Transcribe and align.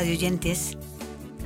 Queridas 0.00 0.16
radioyentes, 0.16 0.78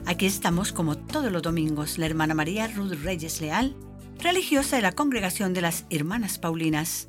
aquí 0.07 0.27
estamos 0.27 0.73
como 0.73 0.97
todos 0.97 1.33
los 1.33 1.43
domingos, 1.43 1.99
la 1.99 2.07
hermana 2.07 2.35
María 2.35 2.69
Ruth 2.69 2.93
Reyes 3.03 3.41
Leal, 3.41 3.75
religiosa 4.21 4.77
de 4.77 4.83
la 4.83 4.93
Congregación 4.93 5.55
de 5.55 5.61
las 5.61 5.87
Hermanas 5.91 6.39
Paulinas, 6.39 7.09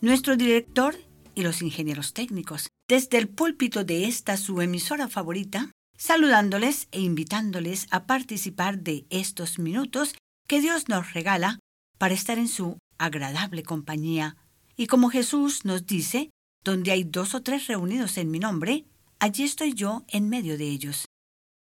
nuestro 0.00 0.38
director 0.38 0.96
y 1.34 1.42
los 1.42 1.60
ingenieros 1.60 2.14
técnicos, 2.14 2.68
desde 2.88 3.18
el 3.18 3.28
púlpito 3.28 3.84
de 3.84 4.06
esta 4.06 4.38
su 4.38 4.62
emisora 4.62 5.06
favorita, 5.06 5.70
saludándoles 5.98 6.88
e 6.92 7.00
invitándoles 7.00 7.88
a 7.90 8.06
participar 8.06 8.78
de 8.78 9.04
estos 9.10 9.58
minutos 9.58 10.14
que 10.48 10.62
Dios 10.62 10.88
nos 10.88 11.12
regala 11.12 11.58
para 11.98 12.14
estar 12.14 12.38
en 12.38 12.48
su 12.48 12.78
agradable 12.96 13.64
compañía. 13.64 14.38
Y 14.78 14.86
como 14.86 15.10
Jesús 15.10 15.66
nos 15.66 15.84
dice, 15.84 16.30
donde 16.64 16.90
hay 16.90 17.04
dos 17.04 17.34
o 17.34 17.42
tres 17.42 17.66
reunidos 17.66 18.16
en 18.16 18.30
mi 18.30 18.38
nombre, 18.38 18.86
allí 19.18 19.44
estoy 19.44 19.74
yo 19.74 20.04
en 20.08 20.28
medio 20.28 20.58
de 20.58 20.64
ellos. 20.64 21.06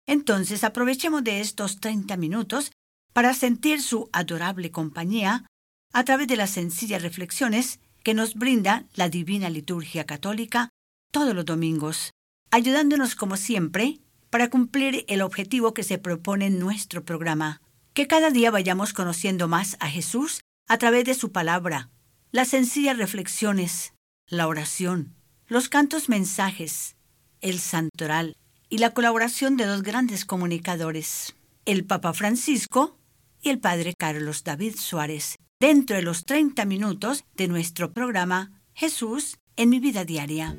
Entonces 0.07 0.63
aprovechemos 0.63 1.23
de 1.23 1.41
estos 1.41 1.79
30 1.79 2.17
minutos 2.17 2.71
para 3.13 3.33
sentir 3.33 3.81
su 3.81 4.09
adorable 4.11 4.71
compañía 4.71 5.45
a 5.93 6.03
través 6.03 6.27
de 6.27 6.35
las 6.35 6.51
sencillas 6.51 7.01
reflexiones 7.01 7.79
que 8.03 8.13
nos 8.13 8.35
brinda 8.35 8.85
la 8.93 9.09
Divina 9.09 9.49
Liturgia 9.49 10.05
Católica 10.05 10.69
todos 11.11 11.33
los 11.33 11.45
domingos, 11.45 12.11
ayudándonos 12.51 13.15
como 13.15 13.37
siempre 13.37 13.99
para 14.29 14.49
cumplir 14.49 15.05
el 15.07 15.21
objetivo 15.21 15.73
que 15.73 15.83
se 15.83 15.97
propone 15.97 16.47
en 16.47 16.59
nuestro 16.59 17.05
programa, 17.05 17.61
que 17.93 18.05
cada 18.05 18.31
día 18.31 18.51
vayamos 18.51 18.91
conociendo 18.91 19.47
más 19.47 19.77
a 19.79 19.87
Jesús 19.87 20.41
a 20.67 20.77
través 20.77 21.05
de 21.05 21.13
su 21.13 21.31
palabra, 21.31 21.89
las 22.31 22.49
sencillas 22.49 22.97
reflexiones, 22.97 23.93
la 24.27 24.47
oración, 24.47 25.15
los 25.47 25.69
cantos 25.69 26.09
mensajes, 26.09 26.97
el 27.41 27.59
santoral 27.59 28.35
y 28.69 28.79
la 28.79 28.91
colaboración 28.91 29.57
de 29.57 29.65
dos 29.65 29.83
grandes 29.83 30.25
comunicadores, 30.25 31.35
el 31.65 31.85
Papa 31.85 32.13
Francisco 32.13 32.97
y 33.41 33.49
el 33.49 33.59
Padre 33.59 33.93
Carlos 33.97 34.43
David 34.43 34.75
Suárez, 34.77 35.37
dentro 35.59 35.95
de 35.95 36.01
los 36.01 36.25
30 36.25 36.65
minutos 36.65 37.23
de 37.35 37.47
nuestro 37.47 37.93
programa 37.93 38.51
Jesús 38.73 39.37
en 39.55 39.69
mi 39.69 39.79
vida 39.79 40.03
diaria. 40.03 40.57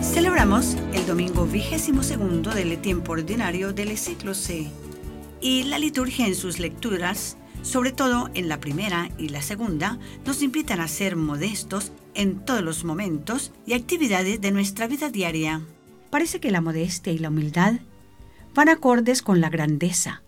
Celebramos 0.00 0.76
el 0.94 1.06
domingo 1.06 1.46
vigésimo 1.46 2.02
segundo 2.02 2.52
del 2.52 2.80
tiempo 2.80 3.12
ordinario 3.12 3.72
del 3.72 3.98
ciclo 3.98 4.34
C 4.34 4.70
y 5.44 5.62
la 5.64 5.78
liturgia 5.78 6.26
en 6.26 6.34
sus 6.34 6.58
lecturas, 6.58 7.36
sobre 7.60 7.92
todo 7.92 8.30
en 8.32 8.48
la 8.48 8.60
primera 8.60 9.10
y 9.18 9.28
la 9.28 9.42
segunda, 9.42 9.98
nos 10.24 10.40
invitan 10.40 10.80
a 10.80 10.88
ser 10.88 11.16
modestos 11.16 11.92
en 12.14 12.42
todos 12.46 12.62
los 12.62 12.82
momentos 12.84 13.52
y 13.66 13.74
actividades 13.74 14.40
de 14.40 14.52
nuestra 14.52 14.86
vida 14.86 15.10
diaria. 15.10 15.60
Parece 16.08 16.40
que 16.40 16.50
la 16.50 16.62
modestia 16.62 17.12
y 17.12 17.18
la 17.18 17.28
humildad 17.28 17.74
van 18.54 18.70
acordes 18.70 19.20
con 19.20 19.42
la 19.42 19.50
grandeza. 19.50 20.22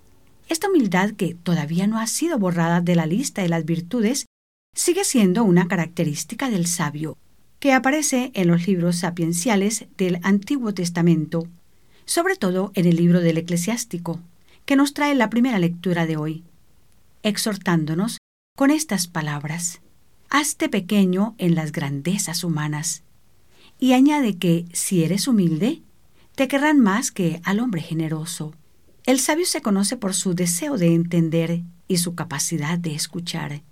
Esta 0.51 0.69
humildad 0.69 1.13
que 1.13 1.35
todavía 1.35 1.87
no 1.87 1.99
ha 1.99 2.09
sido 2.09 2.39
borrada 2.39 2.83
de 2.83 2.95
la 2.95 3.07
lista 3.07 3.41
de 3.41 3.49
las 3.49 3.65
virtudes 3.65 4.27
sigue 4.75 5.05
siendo 5.05 5.45
una 5.45 5.67
característica 5.67 6.51
del 6.51 6.67
sabio, 6.67 7.17
que 7.59 7.73
aparece 7.73 8.33
en 8.35 8.49
los 8.49 8.67
libros 8.67 8.97
sapienciales 8.97 9.87
del 9.97 10.19
Antiguo 10.23 10.75
Testamento, 10.75 11.49
sobre 12.05 12.37
todo 12.37 12.71
en 12.75 12.85
el 12.85 12.97
libro 12.97 13.21
del 13.21 13.39
Eclesiástico 13.39 14.21
que 14.67 14.77
nos 14.77 14.93
trae 14.93 15.15
la 15.15 15.31
primera 15.31 15.59
lectura 15.59 16.07
de 16.07 16.17
hoy, 16.17 16.45
exhortándonos 17.23 18.19
con 18.57 18.71
estas 18.71 19.07
palabras. 19.07 19.81
Hazte 20.29 20.69
pequeño 20.69 21.37
en 21.39 21.55
las 21.55 21.71
grandezas 21.71 22.43
humanas. 22.43 23.05
Y 23.79 23.93
añade 23.93 24.37
que, 24.37 24.67
si 24.73 25.05
eres 25.05 25.29
humilde, 25.29 25.83
te 26.35 26.49
querrán 26.49 26.81
más 26.81 27.13
que 27.13 27.41
al 27.45 27.61
hombre 27.61 27.81
generoso. 27.81 28.55
El 29.05 29.21
sabio 29.21 29.47
se 29.47 29.63
conoce 29.63 29.97
por 29.97 30.15
su 30.15 30.35
deseo 30.35 30.77
de 30.77 30.95
entender 30.95 31.63
y 31.87 31.99
su 31.99 32.17
capacidad 32.17 32.77
de 32.77 32.95
escuchar. 32.95 33.63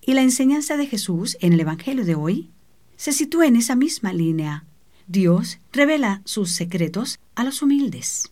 Y 0.00 0.14
la 0.14 0.22
enseñanza 0.22 0.76
de 0.76 0.86
Jesús 0.86 1.36
en 1.40 1.54
el 1.54 1.60
Evangelio 1.60 2.04
de 2.04 2.14
hoy 2.14 2.50
se 2.96 3.12
sitúa 3.12 3.46
en 3.46 3.56
esa 3.56 3.74
misma 3.74 4.12
línea. 4.12 4.64
Dios 5.08 5.58
revela 5.72 6.22
sus 6.24 6.52
secretos 6.52 7.18
a 7.34 7.42
los 7.42 7.62
humildes 7.62 8.30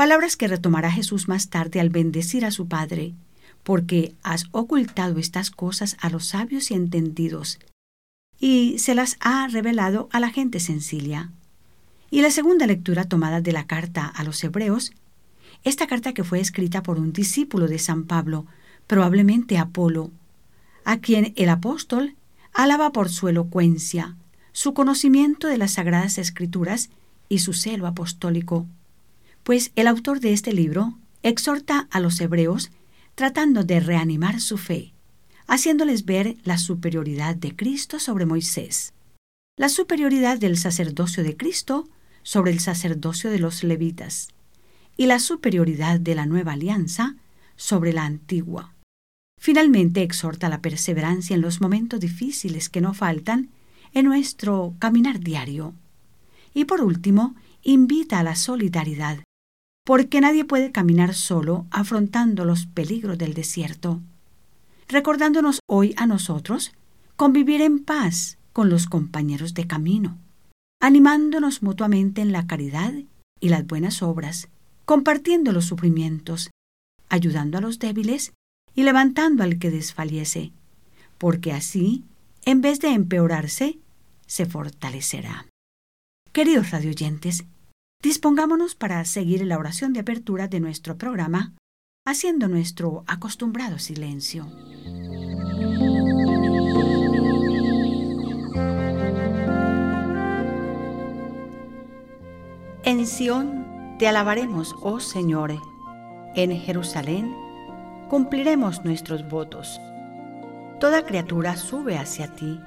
palabras 0.00 0.38
que 0.38 0.48
retomará 0.48 0.90
Jesús 0.90 1.28
más 1.28 1.50
tarde 1.50 1.78
al 1.78 1.90
bendecir 1.90 2.46
a 2.46 2.50
su 2.50 2.66
Padre, 2.68 3.12
porque 3.62 4.14
has 4.22 4.46
ocultado 4.50 5.18
estas 5.18 5.50
cosas 5.50 5.98
a 6.00 6.08
los 6.08 6.24
sabios 6.24 6.70
y 6.70 6.74
entendidos, 6.74 7.58
y 8.38 8.78
se 8.78 8.94
las 8.94 9.18
ha 9.20 9.46
revelado 9.48 10.08
a 10.10 10.18
la 10.18 10.30
gente 10.30 10.58
sencilla. 10.58 11.28
Y 12.10 12.22
la 12.22 12.30
segunda 12.30 12.66
lectura 12.66 13.04
tomada 13.04 13.42
de 13.42 13.52
la 13.52 13.66
carta 13.66 14.06
a 14.06 14.24
los 14.24 14.42
Hebreos, 14.42 14.92
esta 15.64 15.86
carta 15.86 16.14
que 16.14 16.24
fue 16.24 16.40
escrita 16.40 16.82
por 16.82 16.98
un 16.98 17.12
discípulo 17.12 17.68
de 17.68 17.78
San 17.78 18.04
Pablo, 18.04 18.46
probablemente 18.86 19.58
Apolo, 19.58 20.12
a 20.86 20.96
quien 20.96 21.34
el 21.36 21.50
apóstol 21.50 22.14
alaba 22.54 22.90
por 22.90 23.10
su 23.10 23.28
elocuencia, 23.28 24.16
su 24.52 24.72
conocimiento 24.72 25.46
de 25.46 25.58
las 25.58 25.72
sagradas 25.72 26.16
escrituras 26.16 26.88
y 27.28 27.40
su 27.40 27.52
celo 27.52 27.86
apostólico 27.86 28.66
pues 29.42 29.72
el 29.76 29.86
autor 29.86 30.20
de 30.20 30.32
este 30.32 30.52
libro 30.52 30.98
exhorta 31.22 31.88
a 31.90 32.00
los 32.00 32.20
hebreos 32.20 32.70
tratando 33.14 33.64
de 33.64 33.80
reanimar 33.80 34.40
su 34.40 34.58
fe, 34.58 34.94
haciéndoles 35.46 36.04
ver 36.04 36.36
la 36.44 36.58
superioridad 36.58 37.36
de 37.36 37.54
Cristo 37.54 37.98
sobre 37.98 38.26
Moisés, 38.26 38.94
la 39.56 39.68
superioridad 39.68 40.38
del 40.38 40.56
sacerdocio 40.56 41.22
de 41.22 41.36
Cristo 41.36 41.88
sobre 42.22 42.52
el 42.52 42.60
sacerdocio 42.60 43.30
de 43.30 43.38
los 43.38 43.62
levitas, 43.64 44.28
y 44.96 45.06
la 45.06 45.18
superioridad 45.18 45.98
de 46.00 46.14
la 46.14 46.26
nueva 46.26 46.52
alianza 46.52 47.16
sobre 47.56 47.92
la 47.92 48.04
antigua. 48.04 48.74
Finalmente 49.38 50.02
exhorta 50.02 50.48
la 50.48 50.60
perseverancia 50.60 51.34
en 51.34 51.40
los 51.40 51.60
momentos 51.60 52.00
difíciles 52.00 52.68
que 52.68 52.82
no 52.82 52.92
faltan 52.92 53.50
en 53.94 54.04
nuestro 54.04 54.74
caminar 54.78 55.20
diario. 55.20 55.74
Y 56.52 56.66
por 56.66 56.82
último, 56.82 57.34
invita 57.62 58.18
a 58.18 58.22
la 58.22 58.36
solidaridad, 58.36 59.24
porque 59.84 60.20
nadie 60.20 60.44
puede 60.44 60.72
caminar 60.72 61.14
solo 61.14 61.66
afrontando 61.70 62.44
los 62.44 62.66
peligros 62.66 63.18
del 63.18 63.34
desierto. 63.34 64.00
Recordándonos 64.88 65.60
hoy 65.66 65.94
a 65.96 66.06
nosotros 66.06 66.72
convivir 67.16 67.60
en 67.60 67.84
paz 67.84 68.38
con 68.52 68.70
los 68.70 68.86
compañeros 68.86 69.54
de 69.54 69.66
camino, 69.66 70.18
animándonos 70.80 71.62
mutuamente 71.62 72.20
en 72.20 72.32
la 72.32 72.46
caridad 72.46 72.92
y 73.40 73.48
las 73.48 73.66
buenas 73.66 74.02
obras, 74.02 74.48
compartiendo 74.84 75.52
los 75.52 75.66
sufrimientos, 75.66 76.50
ayudando 77.08 77.58
a 77.58 77.60
los 77.60 77.78
débiles 77.78 78.32
y 78.74 78.82
levantando 78.82 79.42
al 79.44 79.58
que 79.58 79.70
desfallece, 79.70 80.52
porque 81.18 81.52
así, 81.52 82.04
en 82.44 82.60
vez 82.60 82.80
de 82.80 82.88
empeorarse, 82.88 83.78
se 84.26 84.46
fortalecerá. 84.46 85.46
Queridos 86.32 86.70
radioyentes, 86.70 87.44
Dispongámonos 88.02 88.74
para 88.74 89.04
seguir 89.04 89.44
la 89.44 89.58
oración 89.58 89.92
de 89.92 90.00
apertura 90.00 90.48
de 90.48 90.58
nuestro 90.58 90.96
programa, 90.96 91.54
haciendo 92.06 92.48
nuestro 92.48 93.04
acostumbrado 93.06 93.78
silencio. 93.78 94.46
En 102.84 103.06
Sión 103.06 103.96
te 103.98 104.08
alabaremos, 104.08 104.74
oh 104.80 104.98
Señor. 104.98 105.52
En 106.34 106.58
Jerusalén 106.58 107.34
cumpliremos 108.08 108.82
nuestros 108.82 109.28
votos. 109.28 109.78
Toda 110.80 111.04
criatura 111.04 111.54
sube 111.56 111.98
hacia 111.98 112.34
ti, 112.34 112.58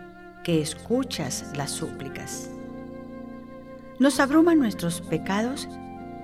que 0.43 0.61
escuchas 0.61 1.51
las 1.55 1.71
súplicas. 1.71 2.51
Nos 3.99 4.19
abruman 4.19 4.57
nuestros 4.57 5.01
pecados, 5.01 5.69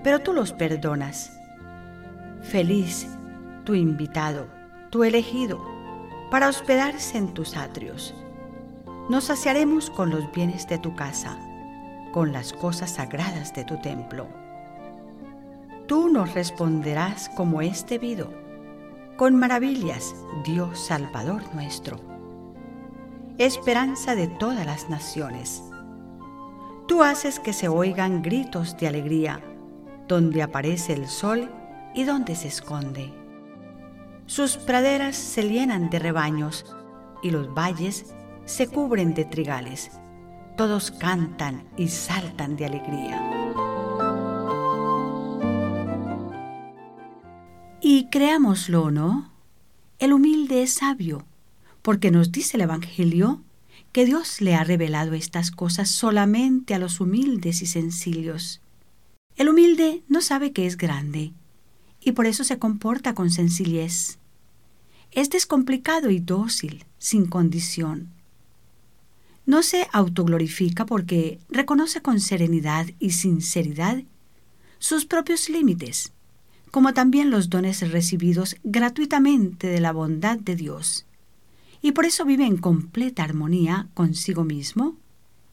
pero 0.03 0.19
tú 0.19 0.33
los 0.33 0.53
perdonas. 0.53 1.31
Feliz 2.41 3.07
tu 3.63 3.75
invitado, 3.75 4.47
tu 4.89 5.03
elegido, 5.03 5.63
para 6.31 6.49
hospedarse 6.49 7.17
en 7.17 7.33
tus 7.33 7.55
atrios. 7.55 8.15
Nos 9.09 9.25
saciaremos 9.25 9.91
con 9.91 10.09
los 10.09 10.31
bienes 10.31 10.67
de 10.67 10.79
tu 10.79 10.95
casa, 10.95 11.37
con 12.11 12.33
las 12.33 12.53
cosas 12.53 12.95
sagradas 12.95 13.53
de 13.53 13.63
tu 13.65 13.79
templo. 13.81 14.27
Tú 15.87 16.09
nos 16.09 16.33
responderás 16.33 17.29
como 17.29 17.61
este 17.61 17.99
debido, 17.99 18.33
con 19.15 19.35
maravillas, 19.35 20.15
Dios 20.43 20.79
Salvador 20.79 21.43
nuestro. 21.53 21.99
Esperanza 23.37 24.15
de 24.15 24.27
todas 24.27 24.65
las 24.65 24.89
naciones 24.89 25.68
Tú 26.89 27.03
haces 27.03 27.39
que 27.39 27.53
se 27.53 27.67
oigan 27.67 28.23
gritos 28.23 28.75
de 28.75 28.87
alegría, 28.87 29.43
donde 30.07 30.41
aparece 30.41 30.93
el 30.93 31.07
sol 31.07 31.47
y 31.93 32.03
donde 32.03 32.35
se 32.35 32.47
esconde. 32.47 33.13
Sus 34.25 34.57
praderas 34.57 35.15
se 35.15 35.43
llenan 35.43 35.91
de 35.91 35.99
rebaños 35.99 36.65
y 37.21 37.29
los 37.29 37.53
valles 37.53 38.15
se 38.45 38.67
cubren 38.67 39.13
de 39.13 39.23
trigales. 39.23 39.91
Todos 40.57 40.89
cantan 40.89 41.63
y 41.77 41.89
saltan 41.89 42.55
de 42.55 42.65
alegría. 42.65 43.21
Y 47.81 48.07
creámoslo, 48.09 48.89
¿no? 48.89 49.31
El 49.99 50.11
humilde 50.11 50.63
es 50.63 50.73
sabio, 50.73 51.23
porque 51.83 52.09
nos 52.09 52.31
dice 52.31 52.57
el 52.57 52.61
Evangelio 52.61 53.43
que 53.91 54.05
Dios 54.05 54.41
le 54.41 54.55
ha 54.55 54.63
revelado 54.63 55.13
estas 55.13 55.51
cosas 55.51 55.89
solamente 55.89 56.73
a 56.73 56.79
los 56.79 56.99
humildes 56.99 57.61
y 57.61 57.65
sencillos. 57.65 58.61
El 59.35 59.49
humilde 59.49 60.03
no 60.07 60.21
sabe 60.21 60.51
que 60.51 60.65
es 60.65 60.77
grande 60.77 61.33
y 62.01 62.11
por 62.11 62.27
eso 62.27 62.43
se 62.43 62.59
comporta 62.59 63.13
con 63.13 63.31
sencillez. 63.31 64.19
Es 65.11 65.29
descomplicado 65.29 66.11
y 66.11 66.19
dócil, 66.19 66.85
sin 66.99 67.25
condición. 67.25 68.09
No 69.45 69.63
se 69.63 69.87
autoglorifica 69.91 70.85
porque 70.85 71.39
reconoce 71.49 72.01
con 72.01 72.19
serenidad 72.19 72.85
y 72.99 73.11
sinceridad 73.11 74.03
sus 74.77 75.05
propios 75.05 75.49
límites, 75.49 76.13
como 76.69 76.93
también 76.93 77.31
los 77.31 77.49
dones 77.49 77.89
recibidos 77.91 78.55
gratuitamente 78.63 79.67
de 79.67 79.79
la 79.79 79.91
bondad 79.91 80.37
de 80.37 80.55
Dios 80.55 81.07
y 81.81 81.93
por 81.93 82.05
eso 82.05 82.25
vive 82.25 82.45
en 82.45 82.57
completa 82.57 83.23
armonía 83.23 83.87
consigo 83.93 84.43
mismo 84.43 84.97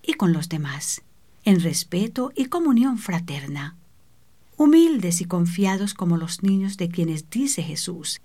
y 0.02 0.14
con 0.14 0.32
los 0.32 0.48
demás, 0.48 1.02
en 1.44 1.60
respeto 1.60 2.32
y 2.34 2.46
comunión 2.46 2.98
fraterna. 2.98 3.76
Humildes 4.56 5.20
y 5.20 5.26
confiados 5.26 5.94
como 5.94 6.16
los 6.16 6.42
niños 6.42 6.76
de 6.76 6.88
quienes 6.88 7.28
dice 7.30 7.62
Jesús, 7.62 8.20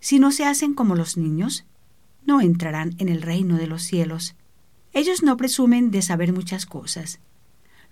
si 0.00 0.18
no 0.18 0.30
se 0.32 0.44
hacen 0.44 0.74
como 0.74 0.94
los 0.94 1.16
niños, 1.16 1.64
no 2.24 2.40
entrarán 2.40 2.94
en 2.98 3.08
el 3.08 3.22
reino 3.22 3.56
de 3.56 3.66
los 3.66 3.82
cielos. 3.82 4.36
Ellos 4.92 5.22
no 5.22 5.36
presumen 5.36 5.90
de 5.90 6.02
saber 6.02 6.32
muchas 6.32 6.66
cosas. 6.66 7.20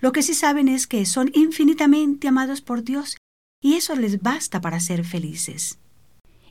Lo 0.00 0.12
que 0.12 0.23
sí 0.23 0.35
saben 0.35 0.69
es 0.69 0.87
que 0.87 1.06
son 1.06 1.31
infinitamente 1.35 2.29
amados 2.29 2.61
por 2.61 2.85
Dios 2.85 3.17
y 3.62 3.75
eso 3.75 3.97
les 3.97 4.20
basta 4.20 4.61
para 4.61 4.81
ser 4.81 5.05
felices. 5.05 5.79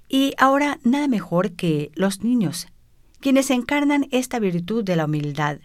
Y 0.10 0.34
ahora 0.38 0.80
nada 0.84 1.08
mejor 1.08 1.52
que 1.52 1.92
los 1.96 2.24
niños 2.24 2.68
quienes 3.20 3.50
encarnan 3.50 4.08
esta 4.12 4.40
virtud 4.40 4.84
de 4.84 4.96
la 4.96 5.06
humildad, 5.06 5.58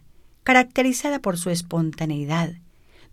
caracterizada 0.43 1.21
por 1.21 1.39
su 1.39 1.51
espontaneidad, 1.51 2.55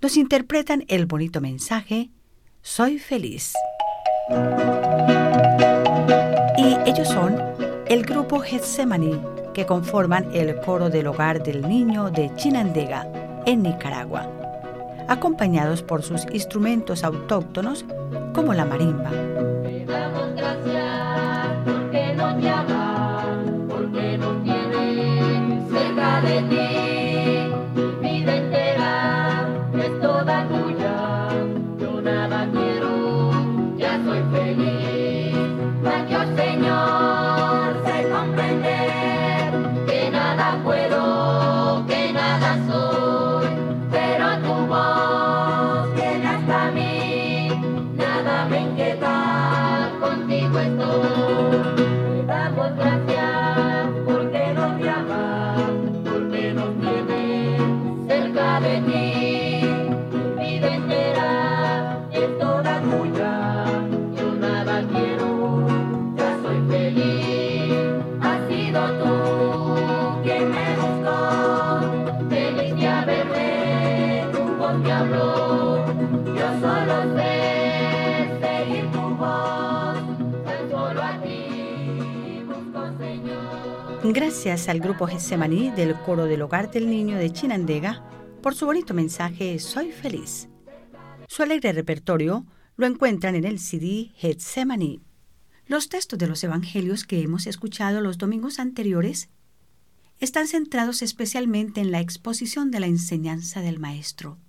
nos 0.02 0.18
interpretan 0.18 0.86
el 0.88 1.06
bonito 1.06 1.42
mensaje, 1.42 2.12
Soy 2.62 3.00
feliz. 3.00 3.54
Y 6.58 6.90
ellos 6.90 7.08
son 7.08 7.36
el 7.88 8.04
grupo 8.04 8.40
Getsemani, 8.40 9.22
que 9.54 9.66
conforman 9.66 10.30
el 10.34 10.60
coro 10.60 10.90
del 10.90 11.08
hogar 11.08 11.42
del 11.42 11.68
niño 11.68 12.12
de 12.12 12.30
Chinandega, 12.36 13.08
en 13.46 13.64
Nicaragua, 13.64 14.30
acompañados 15.08 15.82
por 15.82 16.04
sus 16.04 16.26
instrumentos 16.34 17.06
autóctonos 17.06 17.86
como 18.34 18.54
la 18.54 18.66
marimba. 18.66 19.37
Gracias 84.18 84.68
al 84.68 84.80
grupo 84.80 85.06
Getsemaní 85.06 85.70
del 85.70 85.94
Coro 85.94 86.26
del 86.26 86.42
Hogar 86.42 86.72
del 86.72 86.90
Niño 86.90 87.20
de 87.20 87.32
Chinandega 87.32 88.04
por 88.42 88.56
su 88.56 88.66
bonito 88.66 88.96
mensaje 88.96 89.60
Soy 89.60 89.92
feliz. 89.92 90.50
Su 91.28 91.44
alegre 91.44 91.72
repertorio 91.72 92.44
lo 92.78 92.88
encuentran 92.88 93.36
en 93.36 93.46
el 93.46 93.60
CD 93.60 94.10
Getsemaní. 94.16 95.02
Los 95.68 95.90
textos 95.90 96.18
de 96.18 96.26
los 96.26 96.44
evangelios 96.44 97.04
que 97.04 97.22
hemos 97.22 97.46
escuchado 97.46 98.02
los 98.02 98.18
domingos 98.18 98.58
anteriores 98.58 99.30
están 100.20 100.48
centrados 100.48 101.04
especialmente 101.04 101.80
en 101.80 101.92
la 101.92 102.00
exposición 102.00 102.72
de 102.72 102.80
la 102.80 102.88
enseñanza 102.88 103.62
del 103.62 103.78
Maestro. 103.78 104.40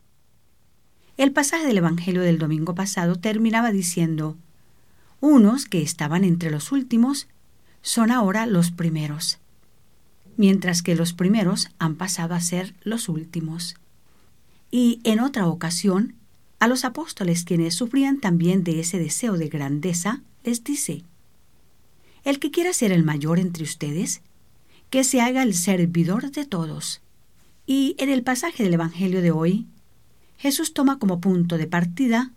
El 1.18 1.32
pasaje 1.32 1.66
del 1.66 1.76
Evangelio 1.76 2.22
del 2.22 2.38
domingo 2.38 2.74
pasado 2.74 3.16
terminaba 3.16 3.70
diciendo, 3.70 4.38
unos 5.20 5.66
que 5.66 5.82
estaban 5.82 6.24
entre 6.24 6.50
los 6.50 6.72
últimos 6.72 7.28
son 7.82 8.10
ahora 8.10 8.46
los 8.46 8.70
primeros 8.70 9.40
mientras 10.38 10.82
que 10.82 10.94
los 10.94 11.12
primeros 11.12 11.68
han 11.78 11.96
pasado 11.96 12.34
a 12.34 12.40
ser 12.40 12.74
los 12.82 13.10
últimos. 13.10 13.74
Y 14.70 15.00
en 15.02 15.20
otra 15.20 15.48
ocasión, 15.48 16.14
a 16.60 16.68
los 16.68 16.84
apóstoles 16.84 17.44
quienes 17.44 17.74
sufrían 17.74 18.20
también 18.20 18.64
de 18.64 18.80
ese 18.80 18.98
deseo 18.98 19.36
de 19.36 19.48
grandeza, 19.48 20.22
les 20.44 20.62
dice, 20.62 21.02
El 22.24 22.38
que 22.38 22.52
quiera 22.52 22.72
ser 22.72 22.92
el 22.92 23.02
mayor 23.02 23.40
entre 23.40 23.64
ustedes, 23.64 24.22
que 24.90 25.04
se 25.04 25.20
haga 25.20 25.42
el 25.42 25.54
servidor 25.54 26.30
de 26.30 26.46
todos. 26.46 27.02
Y 27.66 27.96
en 27.98 28.08
el 28.08 28.22
pasaje 28.22 28.62
del 28.62 28.74
Evangelio 28.74 29.20
de 29.20 29.32
hoy, 29.32 29.66
Jesús 30.38 30.72
toma 30.72 31.00
como 31.00 31.20
punto 31.20 31.58
de 31.58 31.66
partida 31.66 32.30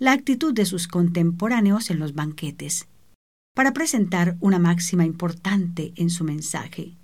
la 0.00 0.12
actitud 0.12 0.52
de 0.52 0.66
sus 0.66 0.88
contemporáneos 0.88 1.90
en 1.90 2.00
los 2.00 2.12
banquetes, 2.12 2.86
para 3.54 3.72
presentar 3.72 4.36
una 4.40 4.58
máxima 4.58 5.06
importante 5.06 5.92
en 5.94 6.10
su 6.10 6.24
mensaje. 6.24 6.96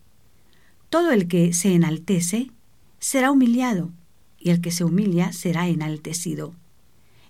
Todo 0.93 1.11
el 1.11 1.27
que 1.27 1.55
se 1.55 1.75
enaltece 1.75 2.51
será 2.99 3.31
humillado, 3.31 3.89
y 4.39 4.51
el 4.51 4.61
que 4.61 4.71
se 4.71 4.85
humilla 4.85 5.33
será 5.33 5.67
enaltecido. 5.67 6.55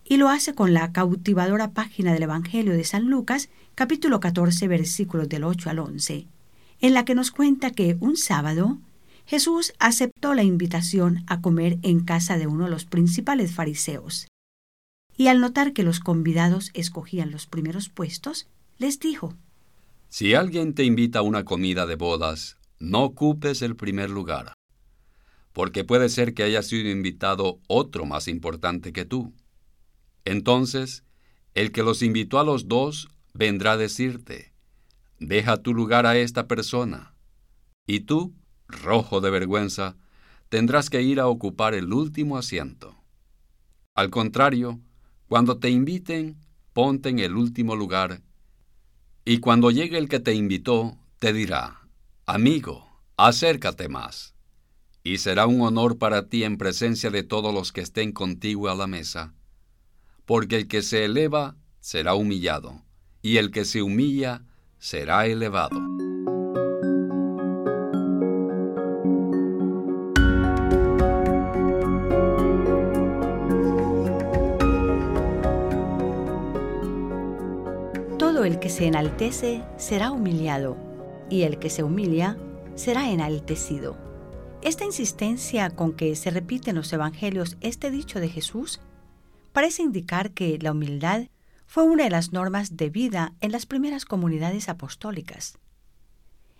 Y 0.04 0.16
lo 0.16 0.30
hace 0.30 0.52
con 0.52 0.74
la 0.74 0.90
cautivadora 0.90 1.70
página 1.70 2.12
del 2.12 2.24
Evangelio 2.24 2.72
de 2.72 2.82
San 2.82 3.08
Lucas, 3.08 3.50
capítulo 3.76 4.18
14, 4.18 4.66
versículos 4.66 5.28
del 5.28 5.44
8 5.44 5.70
al 5.70 5.78
11, 5.78 6.26
en 6.80 6.92
la 6.92 7.04
que 7.04 7.14
nos 7.14 7.30
cuenta 7.30 7.70
que 7.70 7.96
un 8.00 8.16
sábado 8.16 8.78
Jesús 9.26 9.74
aceptó 9.78 10.34
la 10.34 10.42
invitación 10.42 11.22
a 11.28 11.40
comer 11.40 11.78
en 11.82 12.00
casa 12.00 12.38
de 12.38 12.48
uno 12.48 12.64
de 12.64 12.70
los 12.72 12.84
principales 12.84 13.52
fariseos. 13.54 14.26
Y 15.16 15.28
al 15.28 15.40
notar 15.40 15.72
que 15.72 15.84
los 15.84 16.00
convidados 16.00 16.72
escogían 16.74 17.30
los 17.30 17.46
primeros 17.46 17.88
puestos, 17.90 18.48
les 18.78 18.98
dijo, 18.98 19.36
Si 20.08 20.34
alguien 20.34 20.74
te 20.74 20.82
invita 20.82 21.20
a 21.20 21.22
una 21.22 21.44
comida 21.44 21.86
de 21.86 21.94
bodas, 21.94 22.56
no 22.82 23.04
ocupes 23.04 23.62
el 23.62 23.76
primer 23.76 24.10
lugar, 24.10 24.54
porque 25.52 25.84
puede 25.84 26.08
ser 26.08 26.34
que 26.34 26.42
haya 26.42 26.64
sido 26.64 26.90
invitado 26.90 27.60
otro 27.68 28.06
más 28.06 28.26
importante 28.26 28.92
que 28.92 29.04
tú. 29.04 29.32
Entonces, 30.24 31.04
el 31.54 31.70
que 31.70 31.84
los 31.84 32.02
invitó 32.02 32.40
a 32.40 32.44
los 32.44 32.66
dos 32.66 33.08
vendrá 33.34 33.72
a 33.72 33.76
decirte, 33.76 34.52
deja 35.20 35.58
tu 35.58 35.74
lugar 35.74 36.06
a 36.06 36.16
esta 36.16 36.48
persona, 36.48 37.14
y 37.86 38.00
tú, 38.00 38.34
rojo 38.66 39.20
de 39.20 39.30
vergüenza, 39.30 39.96
tendrás 40.48 40.90
que 40.90 41.02
ir 41.02 41.20
a 41.20 41.28
ocupar 41.28 41.74
el 41.74 41.92
último 41.92 42.36
asiento. 42.36 42.96
Al 43.94 44.10
contrario, 44.10 44.80
cuando 45.28 45.58
te 45.58 45.70
inviten, 45.70 46.36
ponte 46.72 47.10
en 47.10 47.20
el 47.20 47.36
último 47.36 47.76
lugar, 47.76 48.22
y 49.24 49.38
cuando 49.38 49.70
llegue 49.70 49.98
el 49.98 50.08
que 50.08 50.18
te 50.18 50.34
invitó, 50.34 50.98
te 51.20 51.32
dirá, 51.32 51.81
Amigo, 52.24 52.86
acércate 53.16 53.88
más, 53.88 54.36
y 55.02 55.18
será 55.18 55.48
un 55.48 55.60
honor 55.60 55.98
para 55.98 56.28
ti 56.28 56.44
en 56.44 56.56
presencia 56.56 57.10
de 57.10 57.24
todos 57.24 57.52
los 57.52 57.72
que 57.72 57.80
estén 57.80 58.12
contigo 58.12 58.68
a 58.68 58.76
la 58.76 58.86
mesa, 58.86 59.34
porque 60.24 60.54
el 60.54 60.68
que 60.68 60.82
se 60.82 61.04
eleva 61.04 61.56
será 61.80 62.14
humillado, 62.14 62.80
y 63.22 63.38
el 63.38 63.50
que 63.50 63.64
se 63.64 63.82
humilla 63.82 64.44
será 64.78 65.26
elevado. 65.26 65.80
Todo 78.16 78.44
el 78.44 78.60
que 78.60 78.68
se 78.68 78.86
enaltece 78.86 79.64
será 79.76 80.12
humillado, 80.12 80.91
y 81.32 81.44
el 81.44 81.58
que 81.58 81.70
se 81.70 81.82
humilla 81.82 82.36
será 82.74 83.10
enaltecido. 83.10 83.96
Esta 84.60 84.84
insistencia 84.84 85.70
con 85.70 85.94
que 85.94 86.14
se 86.14 86.30
repite 86.30 86.70
en 86.70 86.76
los 86.76 86.92
Evangelios 86.92 87.56
este 87.62 87.90
dicho 87.90 88.20
de 88.20 88.28
Jesús 88.28 88.80
parece 89.54 89.82
indicar 89.82 90.32
que 90.32 90.58
la 90.58 90.72
humildad 90.72 91.28
fue 91.66 91.84
una 91.84 92.04
de 92.04 92.10
las 92.10 92.32
normas 92.34 92.76
de 92.76 92.90
vida 92.90 93.32
en 93.40 93.50
las 93.50 93.64
primeras 93.64 94.04
comunidades 94.04 94.68
apostólicas. 94.68 95.58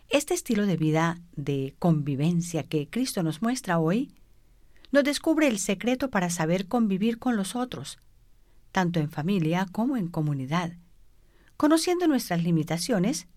Este 0.09 0.33
estilo 0.33 0.65
de 0.65 0.79
vida 0.79 1.21
de 1.37 1.75
convivencia 1.79 2.63
que 2.63 2.89
Cristo 2.89 3.23
nos 3.23 3.43
muestra 3.43 3.79
hoy 3.79 4.15
nos 4.91 5.05
descubre 5.05 5.49
el 5.49 5.59
secreto 5.59 6.11
para 6.11 6.31
saber 6.31 6.67
convivir 6.67 7.19
con 7.19 7.37
los 7.37 7.57
otros, 7.57 7.99
tanto 8.73 9.01
en 9.01 9.11
familia 9.11 9.67
como 9.71 9.99
en 9.99 10.09
comunidad. 10.09 10.73
Conociendo 11.59 12.07
nuestras 12.09 12.43
limitaciones, 12.43 13.29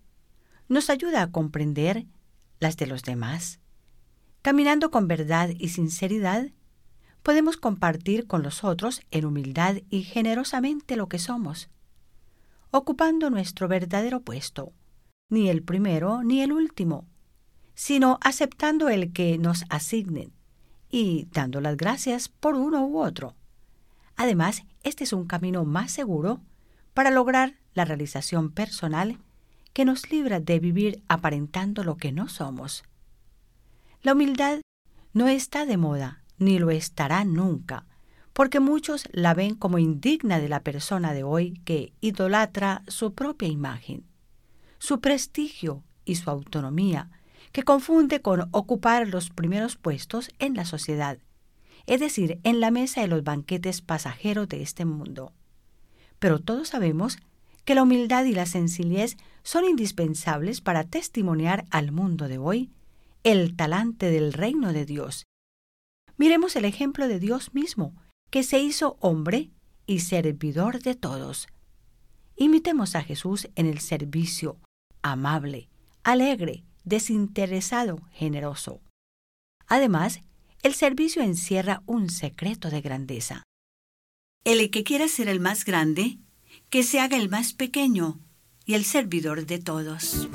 nos 0.68 0.90
ayuda 0.90 1.22
a 1.22 1.30
comprender 1.30 2.06
las 2.60 2.76
de 2.76 2.86
los 2.86 3.02
demás. 3.02 3.60
Caminando 4.42 4.90
con 4.90 5.08
verdad 5.08 5.50
y 5.58 5.68
sinceridad, 5.68 6.50
podemos 7.22 7.56
compartir 7.56 8.26
con 8.26 8.42
los 8.42 8.64
otros 8.64 9.02
en 9.10 9.24
humildad 9.24 9.76
y 9.90 10.02
generosamente 10.02 10.96
lo 10.96 11.08
que 11.08 11.18
somos, 11.18 11.68
ocupando 12.70 13.30
nuestro 13.30 13.68
verdadero 13.68 14.20
puesto, 14.20 14.72
ni 15.28 15.48
el 15.48 15.62
primero 15.62 16.22
ni 16.22 16.42
el 16.42 16.52
último, 16.52 17.08
sino 17.74 18.18
aceptando 18.22 18.88
el 18.88 19.12
que 19.12 19.38
nos 19.38 19.64
asignen 19.68 20.32
y 20.88 21.26
dando 21.32 21.60
las 21.60 21.76
gracias 21.76 22.28
por 22.28 22.54
uno 22.54 22.86
u 22.86 22.98
otro. 22.98 23.34
Además, 24.16 24.62
este 24.82 25.04
es 25.04 25.12
un 25.12 25.26
camino 25.26 25.64
más 25.64 25.90
seguro 25.90 26.40
para 26.94 27.10
lograr 27.10 27.56
la 27.74 27.84
realización 27.84 28.50
personal 28.50 29.18
que 29.76 29.84
nos 29.84 30.10
libra 30.10 30.40
de 30.40 30.58
vivir 30.58 31.02
aparentando 31.06 31.84
lo 31.84 31.98
que 31.98 32.10
no 32.10 32.28
somos. 32.28 32.82
La 34.00 34.14
humildad 34.14 34.62
no 35.12 35.28
está 35.28 35.66
de 35.66 35.76
moda, 35.76 36.24
ni 36.38 36.58
lo 36.58 36.70
estará 36.70 37.26
nunca, 37.26 37.84
porque 38.32 38.58
muchos 38.58 39.06
la 39.12 39.34
ven 39.34 39.54
como 39.54 39.78
indigna 39.78 40.40
de 40.40 40.48
la 40.48 40.60
persona 40.60 41.12
de 41.12 41.24
hoy 41.24 41.60
que 41.66 41.92
idolatra 42.00 42.84
su 42.88 43.12
propia 43.12 43.48
imagen, 43.48 44.06
su 44.78 45.02
prestigio 45.02 45.84
y 46.06 46.14
su 46.14 46.30
autonomía, 46.30 47.10
que 47.52 47.62
confunde 47.62 48.22
con 48.22 48.48
ocupar 48.52 49.08
los 49.08 49.28
primeros 49.28 49.76
puestos 49.76 50.30
en 50.38 50.54
la 50.54 50.64
sociedad, 50.64 51.18
es 51.84 52.00
decir, 52.00 52.40
en 52.44 52.60
la 52.60 52.70
mesa 52.70 53.02
de 53.02 53.08
los 53.08 53.22
banquetes 53.22 53.82
pasajeros 53.82 54.48
de 54.48 54.62
este 54.62 54.86
mundo. 54.86 55.34
Pero 56.18 56.38
todos 56.38 56.68
sabemos 56.68 57.18
que 57.66 57.74
la 57.74 57.82
humildad 57.82 58.24
y 58.24 58.32
la 58.32 58.46
sencillez 58.46 59.18
son 59.42 59.66
indispensables 59.66 60.62
para 60.62 60.84
testimoniar 60.84 61.66
al 61.68 61.92
mundo 61.92 62.26
de 62.26 62.38
hoy 62.38 62.70
el 63.22 63.54
talante 63.54 64.10
del 64.10 64.32
reino 64.32 64.72
de 64.72 64.86
Dios 64.86 65.26
Miremos 66.18 66.56
el 66.56 66.64
ejemplo 66.64 67.08
de 67.08 67.18
Dios 67.18 67.52
mismo, 67.54 67.94
que 68.30 68.42
se 68.42 68.58
hizo 68.58 68.96
hombre 69.00 69.50
y 69.86 70.00
servidor 70.00 70.80
de 70.80 70.94
todos. 70.94 71.46
Imitemos 72.36 72.94
a 72.94 73.02
Jesús 73.02 73.48
en 73.54 73.66
el 73.66 73.80
servicio, 73.80 74.58
amable, 75.02 75.68
alegre, 76.02 76.64
desinteresado, 76.84 78.00
generoso. 78.12 78.80
Además, 79.66 80.20
el 80.62 80.74
servicio 80.74 81.22
encierra 81.22 81.82
un 81.86 82.08
secreto 82.08 82.70
de 82.70 82.80
grandeza. 82.80 83.42
El 84.44 84.70
que 84.70 84.84
quiera 84.84 85.08
ser 85.08 85.28
el 85.28 85.40
más 85.40 85.64
grande, 85.64 86.18
que 86.70 86.82
se 86.82 87.00
haga 87.00 87.16
el 87.16 87.28
más 87.28 87.52
pequeño 87.52 88.18
y 88.64 88.74
el 88.74 88.84
servidor 88.84 89.46
de 89.46 89.58
todos. 89.58 90.28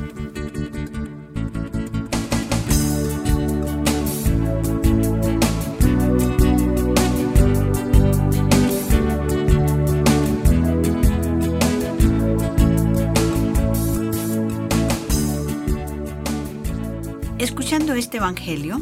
Escuchando 17.38 17.96
este 17.96 18.18
Evangelio, 18.18 18.82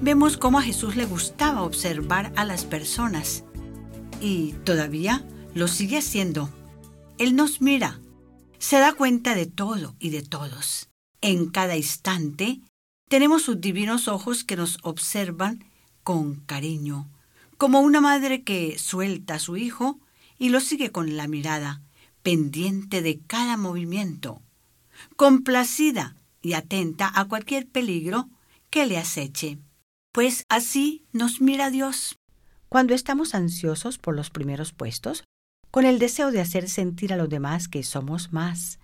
vemos 0.00 0.36
cómo 0.36 0.58
a 0.58 0.62
Jesús 0.62 0.96
le 0.96 1.04
gustaba 1.06 1.62
observar 1.62 2.32
a 2.34 2.44
las 2.44 2.64
personas 2.64 3.44
y 4.20 4.52
todavía 4.64 5.24
lo 5.54 5.68
sigue 5.68 5.98
haciendo. 5.98 6.50
Él 7.18 7.36
nos 7.36 7.60
mira, 7.60 8.00
se 8.58 8.78
da 8.78 8.92
cuenta 8.92 9.34
de 9.34 9.46
todo 9.46 9.94
y 9.98 10.10
de 10.10 10.22
todos. 10.22 10.88
En 11.20 11.48
cada 11.48 11.76
instante 11.76 12.60
tenemos 13.08 13.42
sus 13.42 13.60
divinos 13.60 14.08
ojos 14.08 14.44
que 14.44 14.56
nos 14.56 14.78
observan 14.82 15.64
con 16.02 16.36
cariño, 16.36 17.08
como 17.56 17.80
una 17.80 18.00
madre 18.00 18.42
que 18.42 18.78
suelta 18.78 19.34
a 19.34 19.38
su 19.38 19.56
hijo 19.56 20.00
y 20.38 20.48
lo 20.48 20.60
sigue 20.60 20.90
con 20.90 21.16
la 21.16 21.28
mirada, 21.28 21.82
pendiente 22.22 23.00
de 23.00 23.20
cada 23.20 23.56
movimiento, 23.56 24.42
complacida 25.16 26.16
y 26.42 26.54
atenta 26.54 27.10
a 27.14 27.26
cualquier 27.26 27.68
peligro 27.68 28.28
que 28.70 28.86
le 28.86 28.98
aceche. 28.98 29.58
Pues 30.12 30.44
así 30.48 31.04
nos 31.12 31.40
mira 31.40 31.70
Dios. 31.70 32.18
Cuando 32.68 32.94
estamos 32.94 33.34
ansiosos 33.34 33.98
por 33.98 34.16
los 34.16 34.30
primeros 34.30 34.72
puestos, 34.72 35.22
con 35.74 35.86
el 35.86 35.98
deseo 35.98 36.30
de 36.30 36.40
hacer 36.40 36.68
sentir 36.68 37.12
a 37.12 37.16
los 37.16 37.28
demás 37.28 37.66
que 37.66 37.82
somos 37.82 38.32
más, 38.32 38.78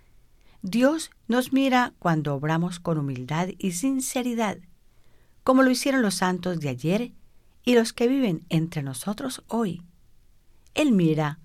Dios 0.60 1.12
nos 1.28 1.52
mira 1.52 1.94
cuando 2.00 2.34
obramos 2.34 2.80
con 2.80 2.98
humildad 2.98 3.50
y 3.58 3.70
sinceridad, 3.70 4.58
como 5.44 5.62
lo 5.62 5.70
hicieron 5.70 6.02
los 6.02 6.16
santos 6.16 6.58
de 6.58 6.68
ayer 6.68 7.12
y 7.64 7.76
los 7.76 7.92
que 7.92 8.08
viven 8.08 8.44
entre 8.48 8.82
nosotros 8.82 9.44
hoy. 9.46 9.84
Él 10.74 10.90
mira 10.90 11.38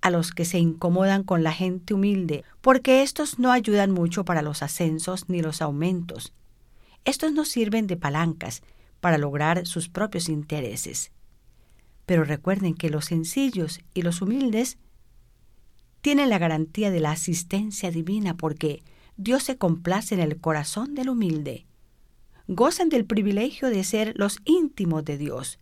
a 0.00 0.08
los 0.08 0.30
que 0.30 0.46
se 0.46 0.58
incomodan 0.58 1.24
con 1.24 1.42
la 1.42 1.52
gente 1.52 1.92
humilde, 1.92 2.42
porque 2.62 3.02
estos 3.02 3.38
no 3.38 3.52
ayudan 3.52 3.90
mucho 3.90 4.24
para 4.24 4.40
los 4.40 4.62
ascensos 4.62 5.28
ni 5.28 5.42
los 5.42 5.60
aumentos. 5.60 6.32
Estos 7.04 7.34
no 7.34 7.44
sirven 7.44 7.86
de 7.86 7.98
palancas 7.98 8.62
para 9.00 9.18
lograr 9.18 9.66
sus 9.66 9.90
propios 9.90 10.30
intereses. 10.30 11.12
Pero 12.06 12.24
recuerden 12.24 12.72
que 12.72 12.88
los 12.88 13.04
sencillos 13.04 13.80
y 13.92 14.00
los 14.00 14.22
humildes 14.22 14.78
tienen 16.06 16.30
la 16.30 16.38
garantía 16.38 16.92
de 16.92 17.00
la 17.00 17.10
asistencia 17.10 17.90
divina 17.90 18.36
porque 18.36 18.84
Dios 19.16 19.42
se 19.42 19.58
complace 19.58 20.14
en 20.14 20.20
el 20.20 20.40
corazón 20.40 20.94
del 20.94 21.08
humilde. 21.08 21.66
Gozan 22.46 22.90
del 22.90 23.04
privilegio 23.04 23.70
de 23.70 23.82
ser 23.82 24.12
los 24.14 24.38
íntimos 24.44 25.04
de 25.04 25.18
Dios. 25.18 25.58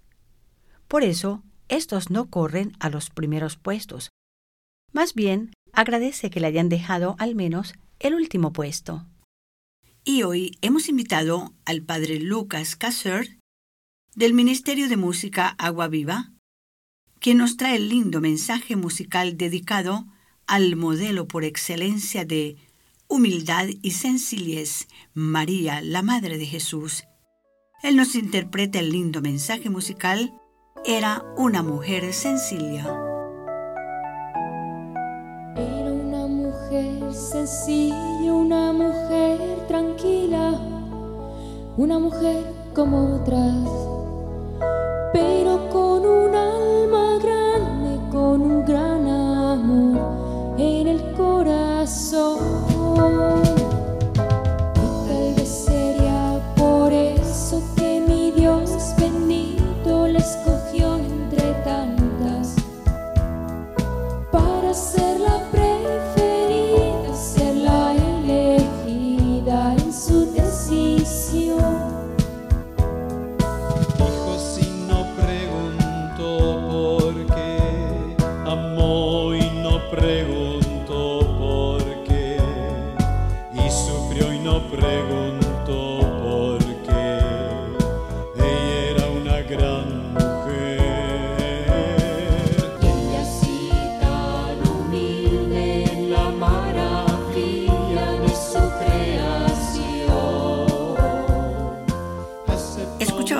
Por 0.87 1.03
eso, 1.03 1.43
estos 1.69 2.11
no 2.11 2.29
corren 2.29 2.77
a 2.79 2.91
los 2.91 3.09
primeros 3.09 3.57
puestos, 3.57 4.11
más 4.93 5.15
bien, 5.15 5.55
agradece 5.73 6.29
que 6.29 6.41
le 6.41 6.49
hayan 6.49 6.69
dejado 6.69 7.17
al 7.19 7.35
menos 7.35 7.73
el 7.99 8.15
último 8.15 8.53
puesto. 8.53 9.07
Y 10.05 10.25
hoy 10.25 10.59
hemos 10.61 10.91
invitado 10.91 11.55
al 11.65 11.81
padre 11.81 12.21
Lucas 12.21 12.77
Casser 12.77 13.39
del 14.15 14.35
Ministerio 14.35 14.91
de 14.91 14.99
Música 14.99 15.55
Agua 15.57 15.89
Viva, 15.89 16.35
quien 17.19 17.39
nos 17.39 17.57
trae 17.57 17.77
el 17.77 17.89
lindo 17.89 18.21
mensaje 18.21 18.77
musical 18.77 19.39
dedicado 19.39 20.07
al 20.47 20.77
modelo 20.77 21.27
por 21.27 21.45
excelencia 21.45 22.25
de 22.25 22.57
humildad 23.09 23.67
y 23.83 23.93
sencillez, 23.93 24.89
María, 25.13 25.81
la 25.83 26.03
Madre 26.03 26.39
de 26.39 26.47
Jesús. 26.47 27.05
Él 27.83 27.97
nos 27.97 28.15
interpreta 28.15 28.79
el 28.79 28.91
lindo 28.91 29.21
mensaje 29.21 29.71
musical, 29.71 30.33
era 30.85 31.23
una 31.37 31.63
mujer 31.63 32.13
sencilla. 32.13 33.05
sencilla, 37.13 38.33
una 38.33 38.73
mujer 38.73 39.67
tranquila, 39.69 40.59
una 41.77 41.99
mujer 41.99 42.45
como 42.75 43.17
otras, 43.17 44.04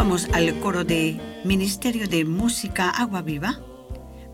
Escuchábamos 0.05 0.37
al 0.37 0.61
coro 0.61 0.85
de 0.85 1.19
Ministerio 1.47 2.07
de 2.07 2.27
Música 2.27 2.91
Agua 2.91 3.23
Viva 3.23 3.59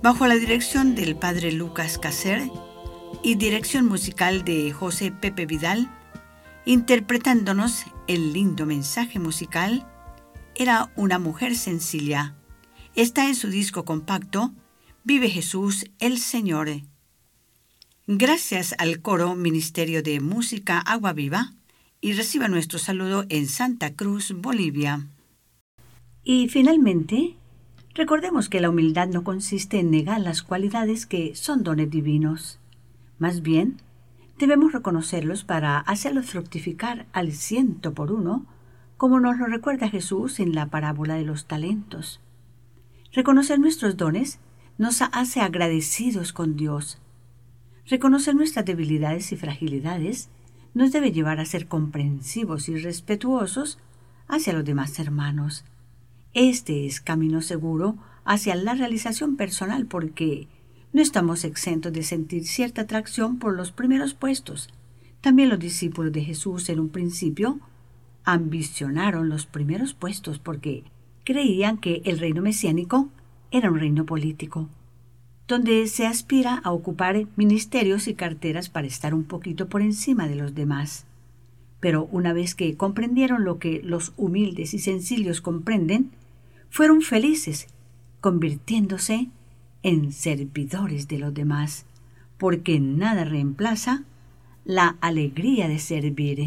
bajo 0.02 0.26
la 0.26 0.34
dirección 0.34 0.96
del 0.96 1.14
padre 1.14 1.52
Lucas 1.52 1.96
Caser 1.96 2.50
y 3.22 3.36
dirección 3.36 3.86
musical 3.86 4.42
de 4.44 4.72
José 4.72 5.12
Pepe 5.12 5.46
Vidal, 5.46 5.88
interpretándonos 6.66 7.84
el 8.08 8.32
lindo 8.32 8.66
mensaje 8.66 9.20
musical, 9.20 9.86
era 10.56 10.90
una 10.96 11.20
mujer 11.20 11.54
sencilla. 11.54 12.34
Está 12.96 13.28
en 13.28 13.36
su 13.36 13.48
disco 13.48 13.84
compacto 13.84 14.52
Vive 15.04 15.30
Jesús 15.30 15.84
el 16.00 16.18
Señor. 16.18 16.68
Gracias 18.08 18.74
al 18.78 19.00
coro 19.02 19.36
Ministerio 19.36 20.02
de 20.02 20.18
Música 20.18 20.80
Agua 20.80 21.12
Viva 21.12 21.52
y 22.00 22.14
reciba 22.14 22.48
nuestro 22.48 22.80
saludo 22.80 23.24
en 23.28 23.46
Santa 23.46 23.94
Cruz, 23.94 24.34
Bolivia. 24.36 25.06
Y 26.22 26.48
finalmente, 26.48 27.36
recordemos 27.94 28.48
que 28.48 28.60
la 28.60 28.70
humildad 28.70 29.08
no 29.08 29.24
consiste 29.24 29.80
en 29.80 29.90
negar 29.90 30.20
las 30.20 30.42
cualidades 30.42 31.06
que 31.06 31.34
son 31.34 31.62
dones 31.62 31.90
divinos. 31.90 32.58
Más 33.18 33.42
bien, 33.42 33.80
debemos 34.38 34.72
reconocerlos 34.72 35.44
para 35.44 35.78
hacerlos 35.78 36.26
fructificar 36.26 37.06
al 37.12 37.32
ciento 37.32 37.94
por 37.94 38.12
uno, 38.12 38.46
como 38.96 39.18
nos 39.18 39.38
lo 39.38 39.46
recuerda 39.46 39.88
Jesús 39.88 40.40
en 40.40 40.54
la 40.54 40.66
parábola 40.66 41.14
de 41.14 41.24
los 41.24 41.46
talentos. 41.46 42.20
Reconocer 43.12 43.58
nuestros 43.58 43.96
dones 43.96 44.38
nos 44.78 45.02
hace 45.02 45.40
agradecidos 45.40 46.32
con 46.32 46.56
Dios. 46.56 46.98
Reconocer 47.86 48.34
nuestras 48.34 48.64
debilidades 48.66 49.32
y 49.32 49.36
fragilidades 49.36 50.28
nos 50.74 50.92
debe 50.92 51.12
llevar 51.12 51.40
a 51.40 51.44
ser 51.44 51.66
comprensivos 51.66 52.68
y 52.68 52.76
respetuosos 52.76 53.78
hacia 54.28 54.52
los 54.52 54.64
demás 54.64 54.98
hermanos. 54.98 55.64
Este 56.32 56.86
es 56.86 57.00
camino 57.00 57.42
seguro 57.42 57.96
hacia 58.24 58.54
la 58.54 58.74
realización 58.74 59.36
personal 59.36 59.86
porque 59.86 60.46
no 60.92 61.02
estamos 61.02 61.44
exentos 61.44 61.92
de 61.92 62.04
sentir 62.04 62.46
cierta 62.46 62.82
atracción 62.82 63.38
por 63.38 63.56
los 63.56 63.72
primeros 63.72 64.14
puestos. 64.14 64.68
También 65.20 65.48
los 65.48 65.58
discípulos 65.58 66.12
de 66.12 66.22
Jesús 66.22 66.68
en 66.68 66.78
un 66.78 66.88
principio 66.88 67.58
ambicionaron 68.24 69.28
los 69.28 69.46
primeros 69.46 69.94
puestos 69.94 70.38
porque 70.38 70.84
creían 71.24 71.78
que 71.78 72.02
el 72.04 72.18
reino 72.18 72.42
mesiánico 72.42 73.08
era 73.50 73.70
un 73.70 73.80
reino 73.80 74.06
político, 74.06 74.68
donde 75.48 75.86
se 75.88 76.06
aspira 76.06 76.60
a 76.62 76.70
ocupar 76.70 77.26
ministerios 77.34 78.06
y 78.06 78.14
carteras 78.14 78.68
para 78.68 78.86
estar 78.86 79.14
un 79.14 79.24
poquito 79.24 79.68
por 79.68 79.82
encima 79.82 80.28
de 80.28 80.36
los 80.36 80.54
demás. 80.54 81.06
Pero 81.80 82.08
una 82.12 82.32
vez 82.32 82.54
que 82.54 82.76
comprendieron 82.76 83.44
lo 83.44 83.58
que 83.58 83.80
los 83.82 84.12
humildes 84.16 84.74
y 84.74 84.78
sencillos 84.78 85.40
comprenden, 85.40 86.12
fueron 86.70 87.02
felices, 87.02 87.66
convirtiéndose 88.20 89.28
en 89.82 90.12
servidores 90.12 91.08
de 91.08 91.18
los 91.18 91.34
demás, 91.34 91.84
porque 92.38 92.80
nada 92.80 93.24
reemplaza 93.24 94.04
la 94.64 94.96
alegría 95.00 95.68
de 95.68 95.78
servir. 95.78 96.44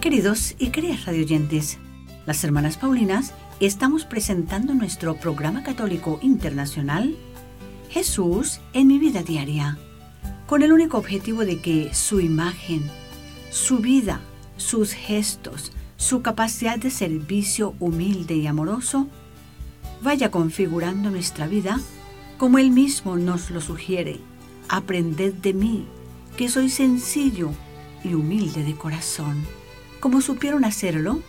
Queridos 0.00 0.54
y 0.58 0.70
queridas 0.70 1.04
radioyentes, 1.04 1.78
las 2.24 2.42
hermanas 2.42 2.78
Paulinas 2.78 3.34
estamos 3.60 4.06
presentando 4.06 4.72
nuestro 4.72 5.16
programa 5.16 5.62
católico 5.62 6.18
internacional 6.22 7.14
Jesús 7.90 8.60
en 8.72 8.86
mi 8.86 8.98
vida 8.98 9.22
diaria, 9.22 9.78
con 10.48 10.62
el 10.62 10.72
único 10.72 10.96
objetivo 10.96 11.44
de 11.44 11.60
que 11.60 11.92
su 11.92 12.20
imagen, 12.20 12.82
su 13.50 13.80
vida, 13.80 14.22
sus 14.56 14.92
gestos, 14.92 15.72
su 15.98 16.22
capacidad 16.22 16.78
de 16.78 16.90
servicio 16.90 17.74
humilde 17.80 18.34
y 18.34 18.46
amoroso, 18.46 19.08
vaya 20.00 20.30
configurando 20.30 21.10
nuestra 21.10 21.46
vida 21.46 21.78
como 22.38 22.58
Él 22.58 22.70
mismo 22.70 23.18
nos 23.18 23.50
lo 23.50 23.60
sugiere. 23.60 24.20
Aprended 24.70 25.34
de 25.34 25.52
mí, 25.52 25.84
que 26.38 26.48
soy 26.48 26.70
sencillo 26.70 27.50
y 28.02 28.14
humilde 28.14 28.64
de 28.64 28.74
corazón. 28.74 29.44
Como 30.00 30.22
supieron 30.22 30.64
hacerlo 30.64 31.20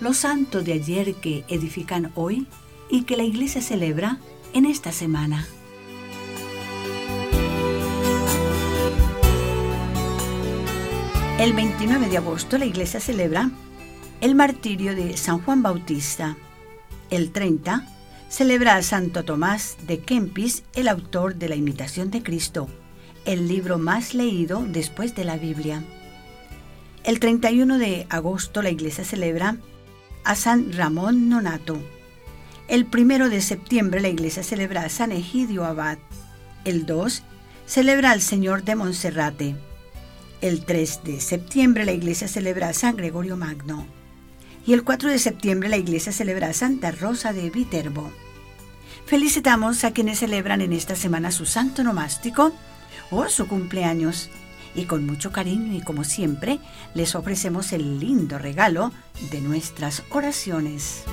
los 0.00 0.18
santos 0.18 0.66
de 0.66 0.74
ayer 0.74 1.14
que 1.14 1.44
edifican 1.48 2.12
hoy 2.14 2.46
y 2.90 3.04
que 3.04 3.16
la 3.16 3.24
iglesia 3.24 3.62
celebra 3.62 4.18
en 4.52 4.66
esta 4.66 4.92
semana. 4.92 5.46
El 11.46 11.52
29 11.52 12.08
de 12.08 12.16
agosto 12.16 12.58
la 12.58 12.64
iglesia 12.64 12.98
celebra 12.98 13.52
el 14.20 14.34
martirio 14.34 14.96
de 14.96 15.16
San 15.16 15.40
Juan 15.40 15.62
Bautista. 15.62 16.36
El 17.08 17.30
30 17.30 17.86
celebra 18.28 18.74
a 18.74 18.82
Santo 18.82 19.24
Tomás 19.24 19.76
de 19.86 20.00
Kempis, 20.00 20.64
el 20.74 20.88
autor 20.88 21.36
de 21.36 21.48
la 21.48 21.54
Imitación 21.54 22.10
de 22.10 22.24
Cristo, 22.24 22.68
el 23.26 23.46
libro 23.46 23.78
más 23.78 24.12
leído 24.12 24.64
después 24.66 25.14
de 25.14 25.22
la 25.22 25.36
Biblia. 25.36 25.84
El 27.04 27.20
31 27.20 27.78
de 27.78 28.08
agosto 28.10 28.60
la 28.60 28.70
iglesia 28.70 29.04
celebra 29.04 29.56
a 30.24 30.34
San 30.34 30.72
Ramón 30.72 31.28
Nonato. 31.28 31.78
El 32.66 32.88
1 32.92 33.28
de 33.28 33.40
septiembre 33.40 34.00
la 34.00 34.08
iglesia 34.08 34.42
celebra 34.42 34.82
a 34.82 34.88
San 34.88 35.12
Egidio 35.12 35.64
Abad. 35.64 35.98
El 36.64 36.86
2 36.86 37.22
celebra 37.66 38.10
al 38.10 38.20
Señor 38.20 38.64
de 38.64 38.74
Monserrate. 38.74 39.65
El 40.42 40.66
3 40.66 41.00
de 41.02 41.20
septiembre 41.20 41.86
la 41.86 41.92
iglesia 41.92 42.28
celebra 42.28 42.68
a 42.68 42.74
San 42.74 42.96
Gregorio 42.96 43.38
Magno. 43.38 43.86
Y 44.66 44.74
el 44.74 44.84
4 44.84 45.08
de 45.08 45.18
septiembre 45.18 45.70
la 45.70 45.78
iglesia 45.78 46.12
celebra 46.12 46.48
a 46.48 46.52
Santa 46.52 46.90
Rosa 46.90 47.32
de 47.32 47.48
Viterbo. 47.48 48.10
Felicitamos 49.06 49.82
a 49.84 49.92
quienes 49.92 50.18
celebran 50.18 50.60
en 50.60 50.74
esta 50.74 50.94
semana 50.94 51.30
su 51.30 51.46
santo 51.46 51.82
nomástico 51.82 52.52
o 53.10 53.28
su 53.28 53.48
cumpleaños. 53.48 54.28
Y 54.74 54.84
con 54.84 55.06
mucho 55.06 55.32
cariño 55.32 55.74
y 55.74 55.80
como 55.80 56.04
siempre, 56.04 56.58
les 56.92 57.14
ofrecemos 57.14 57.72
el 57.72 57.98
lindo 57.98 58.38
regalo 58.38 58.92
de 59.30 59.40
nuestras 59.40 60.02
oraciones. 60.10 61.04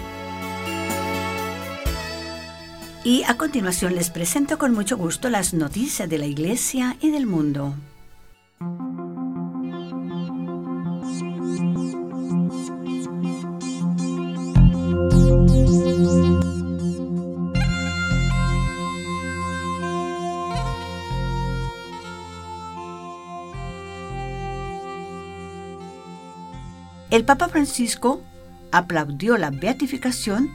Y 3.06 3.24
a 3.24 3.38
continuación 3.38 3.96
les 3.96 4.10
presento 4.10 4.58
con 4.58 4.74
mucho 4.74 4.98
gusto 4.98 5.30
las 5.30 5.54
noticias 5.54 6.10
de 6.10 6.18
la 6.18 6.26
Iglesia 6.26 6.98
y 7.00 7.12
del 7.12 7.26
mundo. 7.26 7.74
El 27.14 27.26
Papa 27.26 27.48
Francisco 27.48 28.24
aplaudió 28.72 29.38
la 29.38 29.52
beatificación 29.52 30.50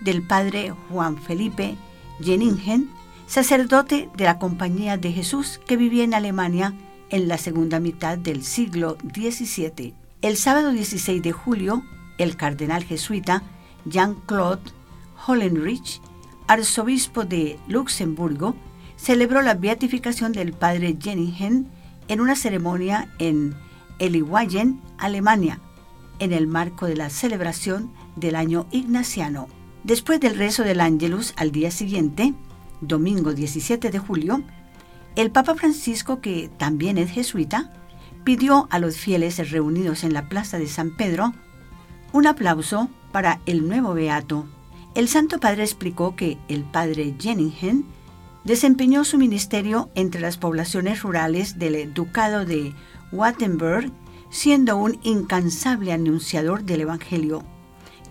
del 0.00 0.26
padre 0.26 0.72
Juan 0.88 1.18
Felipe 1.18 1.76
Jeningen, 2.22 2.88
sacerdote 3.26 4.08
de 4.16 4.24
la 4.24 4.38
Compañía 4.38 4.96
de 4.96 5.12
Jesús 5.12 5.60
que 5.66 5.76
vivía 5.76 6.04
en 6.04 6.14
Alemania 6.14 6.72
en 7.10 7.28
la 7.28 7.36
segunda 7.36 7.78
mitad 7.78 8.16
del 8.16 8.42
siglo 8.42 8.96
XVII. 9.14 9.92
El 10.22 10.38
sábado 10.38 10.72
16 10.72 11.22
de 11.22 11.32
julio, 11.32 11.82
el 12.16 12.38
cardenal 12.38 12.84
jesuita 12.84 13.42
Jean-Claude 13.84 14.70
Hollenrich, 15.26 16.00
arzobispo 16.46 17.24
de 17.24 17.58
Luxemburgo, 17.68 18.54
celebró 18.96 19.42
la 19.42 19.54
beatificación 19.54 20.32
del 20.32 20.52
padre 20.52 20.96
Jeningen 21.00 21.68
en 22.08 22.20
una 22.20 22.36
ceremonia 22.36 23.14
en 23.18 23.54
Eliwayen, 23.98 24.80
Alemania, 24.98 25.60
en 26.18 26.32
el 26.32 26.46
marco 26.46 26.86
de 26.86 26.96
la 26.96 27.10
celebración 27.10 27.92
del 28.16 28.34
año 28.34 28.66
ignaciano. 28.70 29.48
Después 29.84 30.20
del 30.20 30.36
rezo 30.36 30.64
del 30.64 30.80
Ángelus 30.80 31.32
al 31.36 31.52
día 31.52 31.70
siguiente, 31.70 32.34
domingo 32.80 33.34
17 33.34 33.90
de 33.90 33.98
julio, 33.98 34.42
el 35.16 35.30
Papa 35.30 35.54
Francisco, 35.54 36.20
que 36.20 36.50
también 36.58 36.98
es 36.98 37.10
jesuita, 37.10 37.72
pidió 38.24 38.68
a 38.70 38.78
los 38.78 38.96
fieles 38.96 39.50
reunidos 39.50 40.04
en 40.04 40.12
la 40.12 40.28
plaza 40.28 40.58
de 40.58 40.66
San 40.66 40.96
Pedro 40.96 41.32
un 42.12 42.26
aplauso 42.26 42.88
para 43.18 43.40
el 43.46 43.66
nuevo 43.66 43.94
beato, 43.94 44.46
El 44.94 45.08
Santo 45.08 45.40
Padre 45.40 45.64
explicó 45.64 46.14
que 46.14 46.38
el 46.46 46.62
padre 46.62 47.16
Jenningen 47.18 47.84
desempeñó 48.44 49.02
su 49.02 49.18
ministerio 49.18 49.90
entre 49.96 50.20
las 50.20 50.38
poblaciones 50.38 51.02
rurales 51.02 51.58
del 51.58 51.92
Ducado 51.92 52.44
de 52.44 52.72
Wattenberg, 53.10 53.90
siendo 54.30 54.76
un 54.76 55.00
incansable 55.02 55.92
anunciador 55.92 56.62
del 56.62 56.82
Evangelio, 56.82 57.42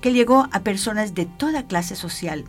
que 0.01 0.11
llegó 0.11 0.49
a 0.51 0.59
personas 0.59 1.15
de 1.15 1.25
toda 1.25 1.67
clase 1.67 1.95
social, 1.95 2.43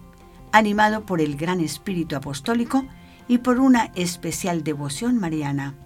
animado 0.51 1.07
por 1.07 1.21
el 1.21 1.37
gran 1.37 1.61
espíritu 1.61 2.17
apostólico 2.17 2.85
y 3.29 3.39
por 3.39 3.61
una 3.61 3.93
especial 3.95 4.65
devoción 4.65 5.17
mariana. 5.21 5.77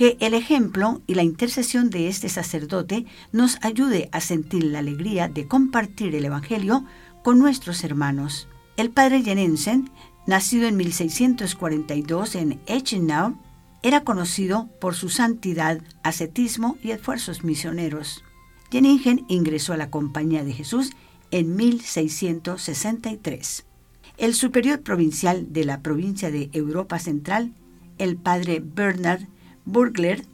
Que 0.00 0.16
el 0.20 0.32
ejemplo 0.32 1.02
y 1.06 1.12
la 1.12 1.24
intercesión 1.24 1.90
de 1.90 2.08
este 2.08 2.30
sacerdote 2.30 3.04
nos 3.32 3.58
ayude 3.60 4.08
a 4.12 4.22
sentir 4.22 4.64
la 4.64 4.78
alegría 4.78 5.28
de 5.28 5.46
compartir 5.46 6.14
el 6.14 6.24
Evangelio 6.24 6.86
con 7.22 7.38
nuestros 7.38 7.84
hermanos. 7.84 8.48
El 8.78 8.88
padre 8.88 9.20
Jenensen, 9.20 9.90
nacido 10.26 10.66
en 10.68 10.78
1642 10.78 12.34
en 12.36 12.58
Echenau, 12.66 13.36
era 13.82 14.02
conocido 14.02 14.70
por 14.80 14.94
su 14.94 15.10
santidad, 15.10 15.82
ascetismo 16.02 16.78
y 16.82 16.92
esfuerzos 16.92 17.44
misioneros. 17.44 18.24
Jeningen 18.70 19.26
ingresó 19.28 19.74
a 19.74 19.76
la 19.76 19.90
Compañía 19.90 20.44
de 20.44 20.54
Jesús 20.54 20.92
en 21.30 21.56
1663. 21.56 23.66
El 24.16 24.34
superior 24.34 24.80
provincial 24.80 25.52
de 25.52 25.66
la 25.66 25.82
provincia 25.82 26.30
de 26.30 26.48
Europa 26.54 26.98
Central, 26.98 27.52
el 27.98 28.16
padre 28.16 28.62
Bernard 28.64 29.26
Burgler, 29.70 30.24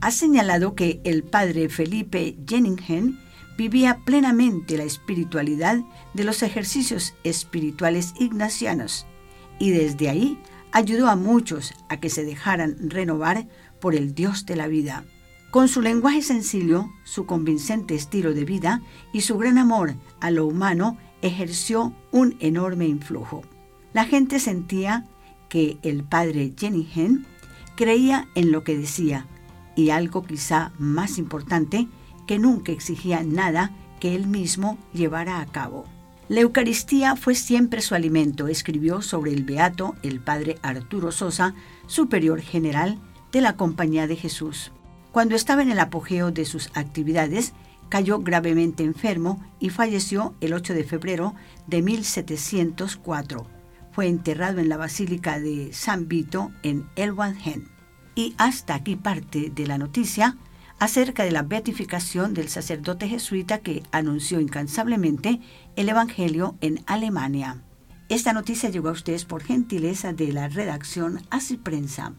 ha 0.00 0.10
señalado 0.10 0.74
que 0.74 1.00
el 1.04 1.22
padre 1.22 1.68
Felipe 1.68 2.36
Jenningen 2.46 3.18
vivía 3.56 3.98
plenamente 4.04 4.78
la 4.78 4.84
espiritualidad 4.84 5.80
de 6.14 6.24
los 6.24 6.42
ejercicios 6.42 7.14
espirituales 7.24 8.14
ignacianos 8.18 9.06
y 9.58 9.70
desde 9.70 10.08
ahí 10.08 10.38
ayudó 10.72 11.08
a 11.08 11.16
muchos 11.16 11.74
a 11.88 11.98
que 11.98 12.08
se 12.08 12.24
dejaran 12.24 12.76
renovar 12.90 13.48
por 13.80 13.94
el 13.94 14.14
Dios 14.14 14.46
de 14.46 14.56
la 14.56 14.68
vida. 14.68 15.04
Con 15.50 15.68
su 15.68 15.82
lenguaje 15.82 16.22
sencillo, 16.22 16.88
su 17.04 17.26
convincente 17.26 17.94
estilo 17.94 18.32
de 18.32 18.44
vida 18.44 18.82
y 19.12 19.22
su 19.22 19.38
gran 19.38 19.58
amor 19.58 19.94
a 20.20 20.30
lo 20.30 20.46
humano 20.46 20.98
ejerció 21.22 21.94
un 22.12 22.36
enorme 22.40 22.86
influjo. 22.86 23.42
La 23.92 24.04
gente 24.04 24.38
sentía 24.38 25.06
que 25.48 25.78
el 25.82 26.04
padre 26.04 26.52
Jenningen 26.56 27.26
creía 27.78 28.26
en 28.34 28.50
lo 28.50 28.64
que 28.64 28.76
decía 28.76 29.24
y 29.76 29.90
algo 29.90 30.24
quizá 30.24 30.72
más 30.78 31.16
importante, 31.16 31.86
que 32.26 32.40
nunca 32.40 32.72
exigía 32.72 33.22
nada 33.22 33.70
que 34.00 34.16
él 34.16 34.26
mismo 34.26 34.76
llevara 34.92 35.40
a 35.40 35.46
cabo. 35.46 35.84
La 36.28 36.40
Eucaristía 36.40 37.14
fue 37.14 37.36
siempre 37.36 37.80
su 37.80 37.94
alimento, 37.94 38.48
escribió 38.48 39.00
sobre 39.00 39.32
el 39.32 39.44
beato 39.44 39.94
el 40.02 40.18
padre 40.18 40.58
Arturo 40.60 41.12
Sosa, 41.12 41.54
superior 41.86 42.40
general 42.40 42.98
de 43.30 43.42
la 43.42 43.54
Compañía 43.54 44.08
de 44.08 44.16
Jesús. 44.16 44.72
Cuando 45.12 45.36
estaba 45.36 45.62
en 45.62 45.70
el 45.70 45.78
apogeo 45.78 46.32
de 46.32 46.46
sus 46.46 46.70
actividades, 46.74 47.52
cayó 47.88 48.18
gravemente 48.18 48.82
enfermo 48.82 49.40
y 49.60 49.70
falleció 49.70 50.34
el 50.40 50.52
8 50.52 50.74
de 50.74 50.82
febrero 50.82 51.36
de 51.68 51.82
1704. 51.82 53.57
Fue 53.98 54.06
enterrado 54.06 54.60
en 54.60 54.68
la 54.68 54.76
Basílica 54.76 55.40
de 55.40 55.72
San 55.72 56.06
Vito 56.06 56.52
en 56.62 56.88
Elwangen. 56.94 57.68
Y 58.14 58.32
hasta 58.38 58.76
aquí 58.76 58.94
parte 58.94 59.50
de 59.52 59.66
la 59.66 59.76
noticia 59.76 60.36
acerca 60.78 61.24
de 61.24 61.32
la 61.32 61.42
beatificación 61.42 62.32
del 62.32 62.48
sacerdote 62.48 63.08
jesuita 63.08 63.58
que 63.58 63.82
anunció 63.90 64.38
incansablemente 64.38 65.40
el 65.74 65.88
Evangelio 65.88 66.56
en 66.60 66.84
Alemania. 66.86 67.64
Esta 68.08 68.32
noticia 68.32 68.70
llegó 68.70 68.90
a 68.90 68.92
ustedes 68.92 69.24
por 69.24 69.42
gentileza 69.42 70.12
de 70.12 70.32
la 70.32 70.46
redacción 70.46 71.20
Así 71.30 71.56
Prensa. 71.56 72.14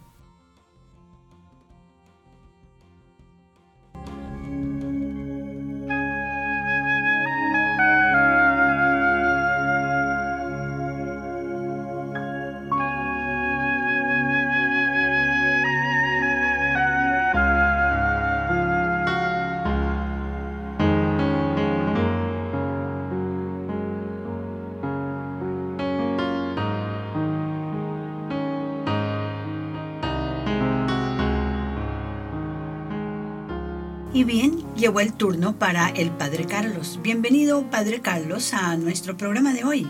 Llegó 34.80 35.02
el 35.02 35.14
turno 35.14 35.60
para 35.60 35.90
el 35.90 36.10
Padre 36.12 36.46
Carlos. 36.46 37.00
Bienvenido, 37.04 37.70
Padre 37.70 38.00
Carlos, 38.00 38.54
a 38.54 38.78
nuestro 38.78 39.18
programa 39.18 39.54
de 39.54 39.66
hoy. 39.66 39.88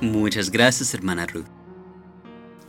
Muchas 0.00 0.50
gracias, 0.50 0.94
hermana 0.94 1.26
Ruth. 1.26 1.44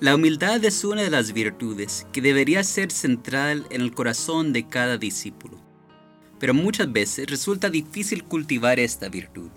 La 0.01 0.15
humildad 0.15 0.63
es 0.65 0.83
una 0.83 1.03
de 1.03 1.09
las 1.09 1.31
virtudes 1.31 2.05
que 2.11 2.21
debería 2.21 2.65
ser 2.65 2.91
central 2.91 3.65
en 3.69 3.79
el 3.79 3.93
corazón 3.93 4.51
de 4.51 4.67
cada 4.67 4.97
discípulo. 4.97 5.57
Pero 6.37 6.53
muchas 6.53 6.91
veces 6.91 7.29
resulta 7.29 7.69
difícil 7.69 8.25
cultivar 8.25 8.77
esta 8.77 9.07
virtud. 9.07 9.49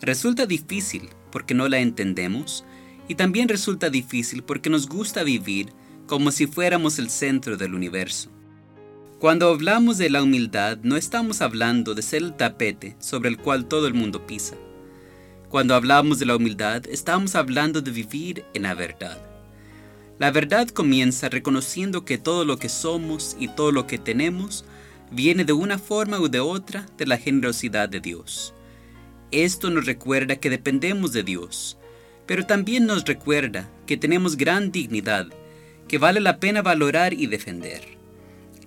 Resulta 0.00 0.44
difícil 0.46 1.10
porque 1.30 1.54
no 1.54 1.68
la 1.68 1.78
entendemos 1.78 2.64
y 3.06 3.14
también 3.14 3.48
resulta 3.48 3.90
difícil 3.90 4.42
porque 4.42 4.70
nos 4.70 4.88
gusta 4.88 5.22
vivir 5.22 5.72
como 6.08 6.32
si 6.32 6.48
fuéramos 6.48 6.98
el 6.98 7.10
centro 7.10 7.56
del 7.56 7.74
universo. 7.74 8.31
Cuando 9.22 9.50
hablamos 9.50 9.98
de 9.98 10.10
la 10.10 10.20
humildad 10.20 10.78
no 10.82 10.96
estamos 10.96 11.42
hablando 11.42 11.94
de 11.94 12.02
ser 12.02 12.24
el 12.24 12.34
tapete 12.34 12.96
sobre 12.98 13.28
el 13.28 13.38
cual 13.38 13.66
todo 13.66 13.86
el 13.86 13.94
mundo 13.94 14.26
pisa. 14.26 14.56
Cuando 15.48 15.76
hablamos 15.76 16.18
de 16.18 16.26
la 16.26 16.34
humildad 16.34 16.82
estamos 16.88 17.36
hablando 17.36 17.80
de 17.80 17.92
vivir 17.92 18.44
en 18.52 18.64
la 18.64 18.74
verdad. 18.74 19.24
La 20.18 20.32
verdad 20.32 20.66
comienza 20.66 21.28
reconociendo 21.28 22.04
que 22.04 22.18
todo 22.18 22.44
lo 22.44 22.58
que 22.58 22.68
somos 22.68 23.36
y 23.38 23.46
todo 23.46 23.70
lo 23.70 23.86
que 23.86 23.96
tenemos 23.96 24.64
viene 25.12 25.44
de 25.44 25.52
una 25.52 25.78
forma 25.78 26.18
u 26.18 26.26
de 26.26 26.40
otra 26.40 26.84
de 26.98 27.06
la 27.06 27.16
generosidad 27.16 27.88
de 27.88 28.00
Dios. 28.00 28.54
Esto 29.30 29.70
nos 29.70 29.86
recuerda 29.86 30.34
que 30.34 30.50
dependemos 30.50 31.12
de 31.12 31.22
Dios, 31.22 31.78
pero 32.26 32.44
también 32.44 32.86
nos 32.86 33.04
recuerda 33.04 33.70
que 33.86 33.96
tenemos 33.96 34.36
gran 34.36 34.72
dignidad 34.72 35.28
que 35.86 35.98
vale 35.98 36.18
la 36.18 36.40
pena 36.40 36.60
valorar 36.60 37.14
y 37.14 37.28
defender. 37.28 38.01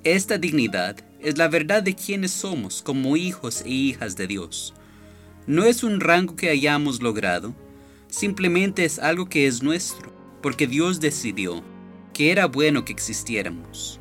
Esta 0.06 0.38
dignidad 0.38 0.98
es 1.20 1.40
la 1.40 1.48
verdad 1.48 1.82
de 1.82 1.96
quienes 1.96 2.30
somos 2.30 2.84
como 2.84 3.18
hijos 3.18 3.64
e 3.64 3.70
hijas 3.72 4.16
de 4.16 4.28
Dios. 4.28 4.76
No 5.48 5.64
es 5.64 5.84
un 5.84 6.00
rango 6.00 6.36
que 6.36 6.52
hayamos 6.52 7.02
logrado, 7.02 7.56
simplemente 8.08 8.86
es 8.86 9.00
algo 9.00 9.28
que 9.28 9.48
es 9.48 9.64
nuestro, 9.64 10.14
porque 10.44 10.68
Dios 10.68 11.00
decidió 11.00 11.64
que 12.14 12.32
era 12.32 12.46
bueno 12.46 12.86
que 12.86 12.94
existiéramos. 12.94 14.00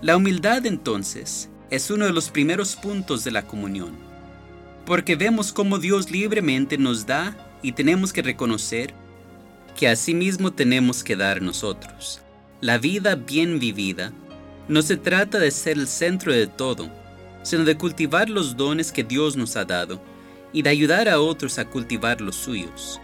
La 0.00 0.16
humildad 0.16 0.64
entonces 0.64 1.50
es 1.70 1.90
uno 1.90 2.04
de 2.04 2.12
los 2.12 2.30
primeros 2.30 2.76
puntos 2.76 3.24
de 3.24 3.32
la 3.32 3.44
comunión, 3.44 3.96
porque 4.86 5.16
vemos 5.16 5.52
cómo 5.52 5.80
Dios 5.80 6.12
libremente 6.12 6.78
nos 6.78 7.04
da 7.04 7.58
y 7.62 7.72
tenemos 7.72 8.12
que 8.12 8.22
reconocer 8.22 8.94
que 9.76 9.88
asimismo 9.88 10.52
tenemos 10.52 11.02
que 11.02 11.16
dar 11.16 11.42
nosotros. 11.42 12.20
La 12.60 12.78
vida 12.78 13.16
bien 13.16 13.58
vivida 13.58 14.12
no 14.68 14.82
se 14.82 14.96
trata 14.96 15.38
de 15.38 15.50
ser 15.50 15.76
el 15.76 15.88
centro 15.88 16.32
de 16.32 16.46
todo, 16.46 16.88
sino 17.42 17.64
de 17.64 17.76
cultivar 17.76 18.30
los 18.30 18.56
dones 18.56 18.92
que 18.92 19.02
Dios 19.02 19.36
nos 19.36 19.56
ha 19.56 19.64
dado 19.64 20.00
y 20.52 20.62
de 20.62 20.70
ayudar 20.70 21.08
a 21.08 21.20
otros 21.20 21.58
a 21.58 21.64
cultivar 21.64 22.20
los 22.20 22.36
suyos. 22.36 23.00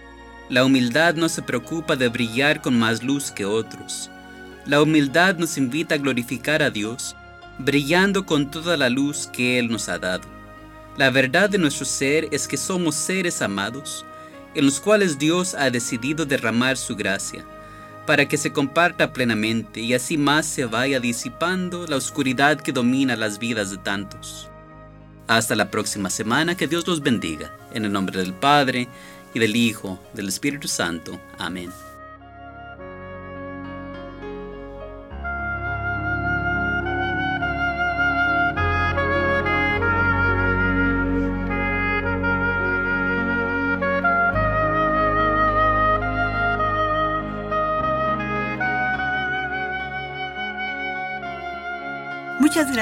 La 0.48 0.64
humildad 0.64 1.14
no 1.14 1.28
se 1.28 1.42
preocupa 1.42 1.96
de 1.96 2.08
brillar 2.08 2.62
con 2.62 2.78
más 2.78 3.02
luz 3.02 3.30
que 3.30 3.44
otros. 3.44 4.10
La 4.66 4.80
humildad 4.80 5.36
nos 5.36 5.58
invita 5.58 5.96
a 5.96 5.98
glorificar 5.98 6.62
a 6.62 6.70
Dios, 6.70 7.16
brillando 7.58 8.24
con 8.24 8.50
toda 8.50 8.76
la 8.76 8.88
luz 8.88 9.26
que 9.26 9.58
Él 9.58 9.68
nos 9.68 9.88
ha 9.88 9.98
dado. 9.98 10.28
La 10.96 11.10
verdad 11.10 11.50
de 11.50 11.58
nuestro 11.58 11.84
ser 11.84 12.28
es 12.30 12.46
que 12.46 12.56
somos 12.56 12.94
seres 12.94 13.42
amados, 13.42 14.04
en 14.54 14.64
los 14.64 14.80
cuales 14.80 15.18
Dios 15.18 15.54
ha 15.54 15.70
decidido 15.70 16.24
derramar 16.24 16.76
su 16.76 16.96
gracia 16.96 17.44
para 18.08 18.26
que 18.26 18.38
se 18.38 18.54
comparta 18.54 19.12
plenamente 19.12 19.80
y 19.80 19.92
así 19.92 20.16
más 20.16 20.46
se 20.46 20.64
vaya 20.64 20.98
disipando 20.98 21.86
la 21.86 21.96
oscuridad 21.96 22.58
que 22.58 22.72
domina 22.72 23.16
las 23.16 23.38
vidas 23.38 23.70
de 23.70 23.76
tantos. 23.76 24.48
Hasta 25.26 25.54
la 25.54 25.70
próxima 25.70 26.08
semana, 26.08 26.56
que 26.56 26.68
Dios 26.68 26.86
los 26.86 27.02
bendiga, 27.02 27.54
en 27.74 27.84
el 27.84 27.92
nombre 27.92 28.18
del 28.18 28.32
Padre, 28.32 28.88
y 29.34 29.38
del 29.38 29.54
Hijo, 29.54 29.98
del 30.14 30.28
Espíritu 30.28 30.68
Santo. 30.68 31.20
Amén. 31.36 31.70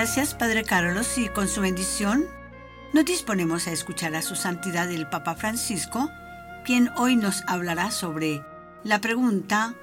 Gracias, 0.07 0.37
Padre 0.37 0.63
Carlos, 0.63 1.19
y 1.19 1.29
con 1.29 1.49
su 1.49 1.63
bendición 1.63 2.27
nos 2.93 3.05
disponemos 3.05 3.67
a 3.67 3.73
escuchar 3.73 4.15
a 4.15 4.23
su 4.23 4.37
santidad 4.37 4.89
el 4.89 5.09
Papa 5.09 5.35
Francisco, 5.35 6.09
quien 6.65 6.91
hoy 6.97 7.17
nos 7.17 7.43
hablará 7.49 7.91
sobre 7.91 8.41
la 8.85 9.01
pregunta 9.01 9.75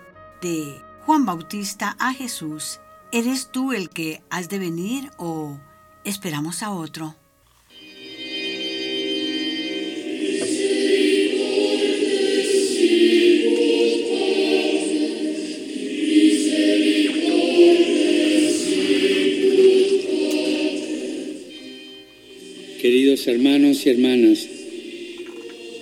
de 0.42 0.82
Juan 1.06 1.26
Bautista 1.26 1.98
a 2.00 2.14
Jesús, 2.14 2.80
¿eres 3.12 3.52
tú 3.52 3.74
el 3.74 3.90
que 3.90 4.24
has 4.30 4.48
de 4.48 4.60
venir 4.60 5.12
o 5.18 5.60
esperamos 6.06 6.64
a 6.64 6.72
otro? 6.72 7.18
Hermanos 23.14 23.86
y 23.86 23.90
hermanas, 23.92 24.48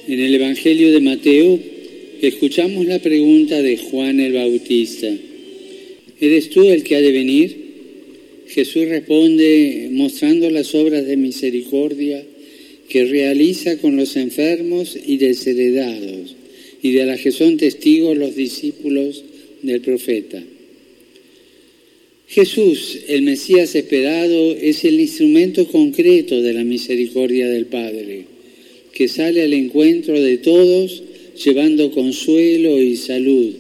en 0.06 0.20
el 0.20 0.36
Evangelio 0.36 0.92
de 0.92 1.00
Mateo 1.00 1.58
escuchamos 2.22 2.86
la 2.86 3.00
pregunta 3.00 3.62
de 3.62 3.78
Juan 3.78 4.20
el 4.20 4.34
Bautista. 4.34 5.08
¿Eres 6.20 6.50
tú 6.50 6.68
el 6.68 6.84
que 6.84 6.98
ha 6.98 7.02
de 7.02 7.14
venir? 7.14 7.56
Jesús 8.48 8.86
responde 8.90 9.88
mostrando 9.94 10.50
las 10.50 10.76
obras 10.76 11.08
de 11.08 11.16
misericordia 11.16 12.22
que 12.90 13.06
realiza 13.06 13.78
con 13.78 13.96
los 13.96 14.18
enfermos 14.18 14.98
y 15.08 15.16
desheredados 15.16 16.36
y 16.82 16.92
de 16.92 17.06
las 17.06 17.22
que 17.22 17.32
son 17.32 17.56
testigos 17.56 18.18
los 18.18 18.36
discípulos 18.36 19.24
del 19.62 19.80
profeta. 19.80 20.44
Jesús, 22.32 22.98
el 23.10 23.24
Mesías 23.24 23.76
esperado, 23.76 24.56
es 24.56 24.86
el 24.86 25.02
instrumento 25.02 25.68
concreto 25.68 26.42
de 26.42 26.54
la 26.54 26.64
misericordia 26.64 27.50
del 27.50 27.66
Padre, 27.66 28.24
que 28.94 29.10
sale 29.10 29.42
al 29.42 29.52
encuentro 29.52 30.14
de 30.14 30.38
todos 30.38 31.04
llevando 31.44 31.92
consuelo 31.92 32.82
y 32.82 32.96
salud, 32.96 33.54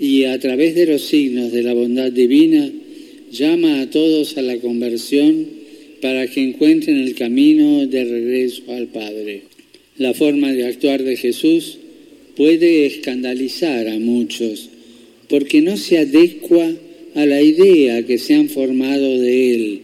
y 0.00 0.24
a 0.24 0.40
través 0.40 0.74
de 0.74 0.86
los 0.86 1.02
signos 1.02 1.52
de 1.52 1.62
la 1.62 1.72
bondad 1.72 2.10
divina, 2.10 2.68
llama 3.30 3.80
a 3.80 3.90
todos 3.90 4.36
a 4.36 4.42
la 4.42 4.56
conversión 4.58 5.46
para 6.00 6.26
que 6.26 6.42
encuentren 6.42 6.96
el 6.96 7.14
camino 7.14 7.86
de 7.86 8.04
regreso 8.04 8.62
al 8.70 8.88
Padre. 8.88 9.42
La 9.98 10.14
forma 10.14 10.52
de 10.52 10.66
actuar 10.66 11.04
de 11.04 11.16
Jesús 11.16 11.78
puede 12.34 12.86
escandalizar 12.86 13.86
a 13.86 14.00
muchos, 14.00 14.68
porque 15.28 15.60
no 15.60 15.76
se 15.76 15.98
adecua 15.98 16.74
a 17.14 17.26
la 17.26 17.42
idea 17.42 18.04
que 18.06 18.18
se 18.18 18.34
han 18.34 18.48
formado 18.48 19.18
de 19.18 19.54
Él, 19.54 19.80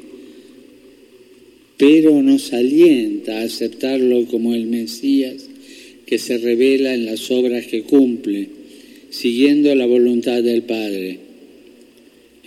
pero 1.76 2.22
nos 2.22 2.52
alienta 2.52 3.40
a 3.40 3.44
aceptarlo 3.44 4.26
como 4.26 4.54
el 4.54 4.66
Mesías 4.66 5.48
que 6.06 6.18
se 6.18 6.38
revela 6.38 6.94
en 6.94 7.04
las 7.04 7.30
obras 7.30 7.66
que 7.66 7.82
cumple, 7.82 8.48
siguiendo 9.10 9.74
la 9.74 9.86
voluntad 9.86 10.42
del 10.42 10.62
Padre. 10.62 11.18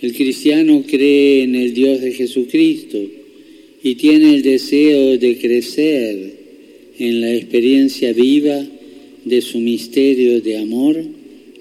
El 0.00 0.14
cristiano 0.14 0.82
cree 0.86 1.42
en 1.42 1.54
el 1.54 1.74
Dios 1.74 2.00
de 2.00 2.12
Jesucristo 2.12 2.98
y 3.82 3.94
tiene 3.96 4.34
el 4.34 4.42
deseo 4.42 5.18
de 5.18 5.36
crecer 5.36 6.32
en 6.98 7.20
la 7.20 7.34
experiencia 7.34 8.12
viva 8.12 8.66
de 9.24 9.40
su 9.42 9.58
misterio 9.58 10.40
de 10.40 10.56
amor 10.56 11.02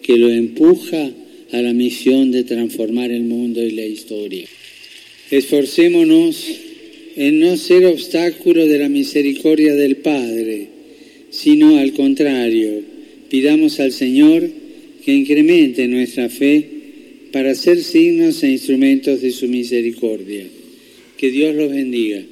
que 0.01 0.17
lo 0.17 0.29
empuja 0.29 1.12
a 1.52 1.62
la 1.62 1.74
misión 1.74 2.32
de 2.32 2.44
transformar 2.44 3.12
el 3.12 3.24
mundo 3.24 3.62
y 3.64 3.72
la 3.72 3.86
historia. 3.86 4.46
Esforcémonos 5.32 6.46
en 7.16 7.40
no 7.40 7.58
ser 7.58 7.86
obstáculo 7.86 8.66
de 8.68 8.80
la 8.80 8.90
misericordia 8.90 9.76
del 9.76 9.98
Padre, 9.98 10.68
sino 11.30 11.78
al 11.78 11.94
contrario, 11.94 12.82
pidamos 13.30 13.80
al 13.80 13.92
Señor 13.92 14.50
que 15.04 15.14
incremente 15.14 15.88
nuestra 15.88 16.30
fe 16.30 16.66
para 17.32 17.56
ser 17.56 17.84
signos 17.84 18.44
e 18.44 18.50
instrumentos 18.50 19.22
de 19.22 19.32
su 19.32 19.48
misericordia. 19.48 20.46
Que 21.18 21.30
Dios 21.30 21.56
los 21.56 21.70
bendiga. 21.70 22.24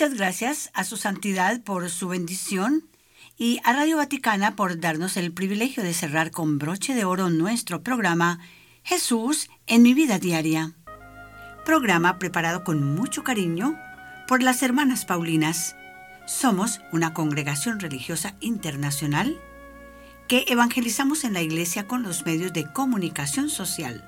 Muchas 0.00 0.16
gracias 0.16 0.70
a 0.72 0.84
su 0.84 0.96
santidad 0.96 1.60
por 1.60 1.90
su 1.90 2.08
bendición 2.08 2.88
y 3.36 3.60
a 3.64 3.74
Radio 3.74 3.98
Vaticana 3.98 4.56
por 4.56 4.80
darnos 4.80 5.18
el 5.18 5.30
privilegio 5.30 5.82
de 5.82 5.92
cerrar 5.92 6.30
con 6.30 6.58
broche 6.58 6.94
de 6.94 7.04
oro 7.04 7.28
nuestro 7.28 7.82
programa 7.82 8.38
Jesús 8.82 9.50
en 9.66 9.82
mi 9.82 9.92
vida 9.92 10.18
diaria. 10.18 10.72
Programa 11.66 12.18
preparado 12.18 12.64
con 12.64 12.94
mucho 12.94 13.24
cariño 13.24 13.78
por 14.26 14.42
las 14.42 14.62
hermanas 14.62 15.04
Paulinas. 15.04 15.76
Somos 16.26 16.80
una 16.92 17.12
congregación 17.12 17.78
religiosa 17.78 18.36
internacional 18.40 19.38
que 20.28 20.46
evangelizamos 20.48 21.24
en 21.24 21.34
la 21.34 21.42
iglesia 21.42 21.86
con 21.86 22.04
los 22.04 22.24
medios 22.24 22.54
de 22.54 22.64
comunicación 22.72 23.50
social. 23.50 24.02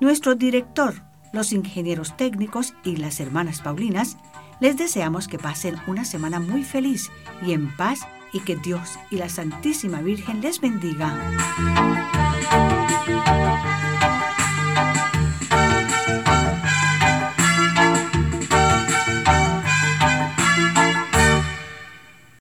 nuestro 0.00 0.34
director, 0.34 1.04
los 1.32 1.52
ingenieros 1.52 2.16
técnicos 2.16 2.74
y 2.82 2.96
las 2.96 3.20
hermanas 3.20 3.60
Paulinas, 3.60 4.16
les 4.60 4.76
deseamos 4.76 5.28
que 5.28 5.38
pasen 5.38 5.76
una 5.86 6.04
semana 6.04 6.40
muy 6.40 6.64
feliz 6.64 7.08
y 7.46 7.52
en 7.52 7.76
paz 7.76 8.00
y 8.32 8.40
que 8.40 8.56
Dios 8.56 8.98
y 9.10 9.16
la 9.16 9.28
Santísima 9.28 10.00
Virgen 10.00 10.40
les 10.40 10.60
bendiga. 10.60 11.14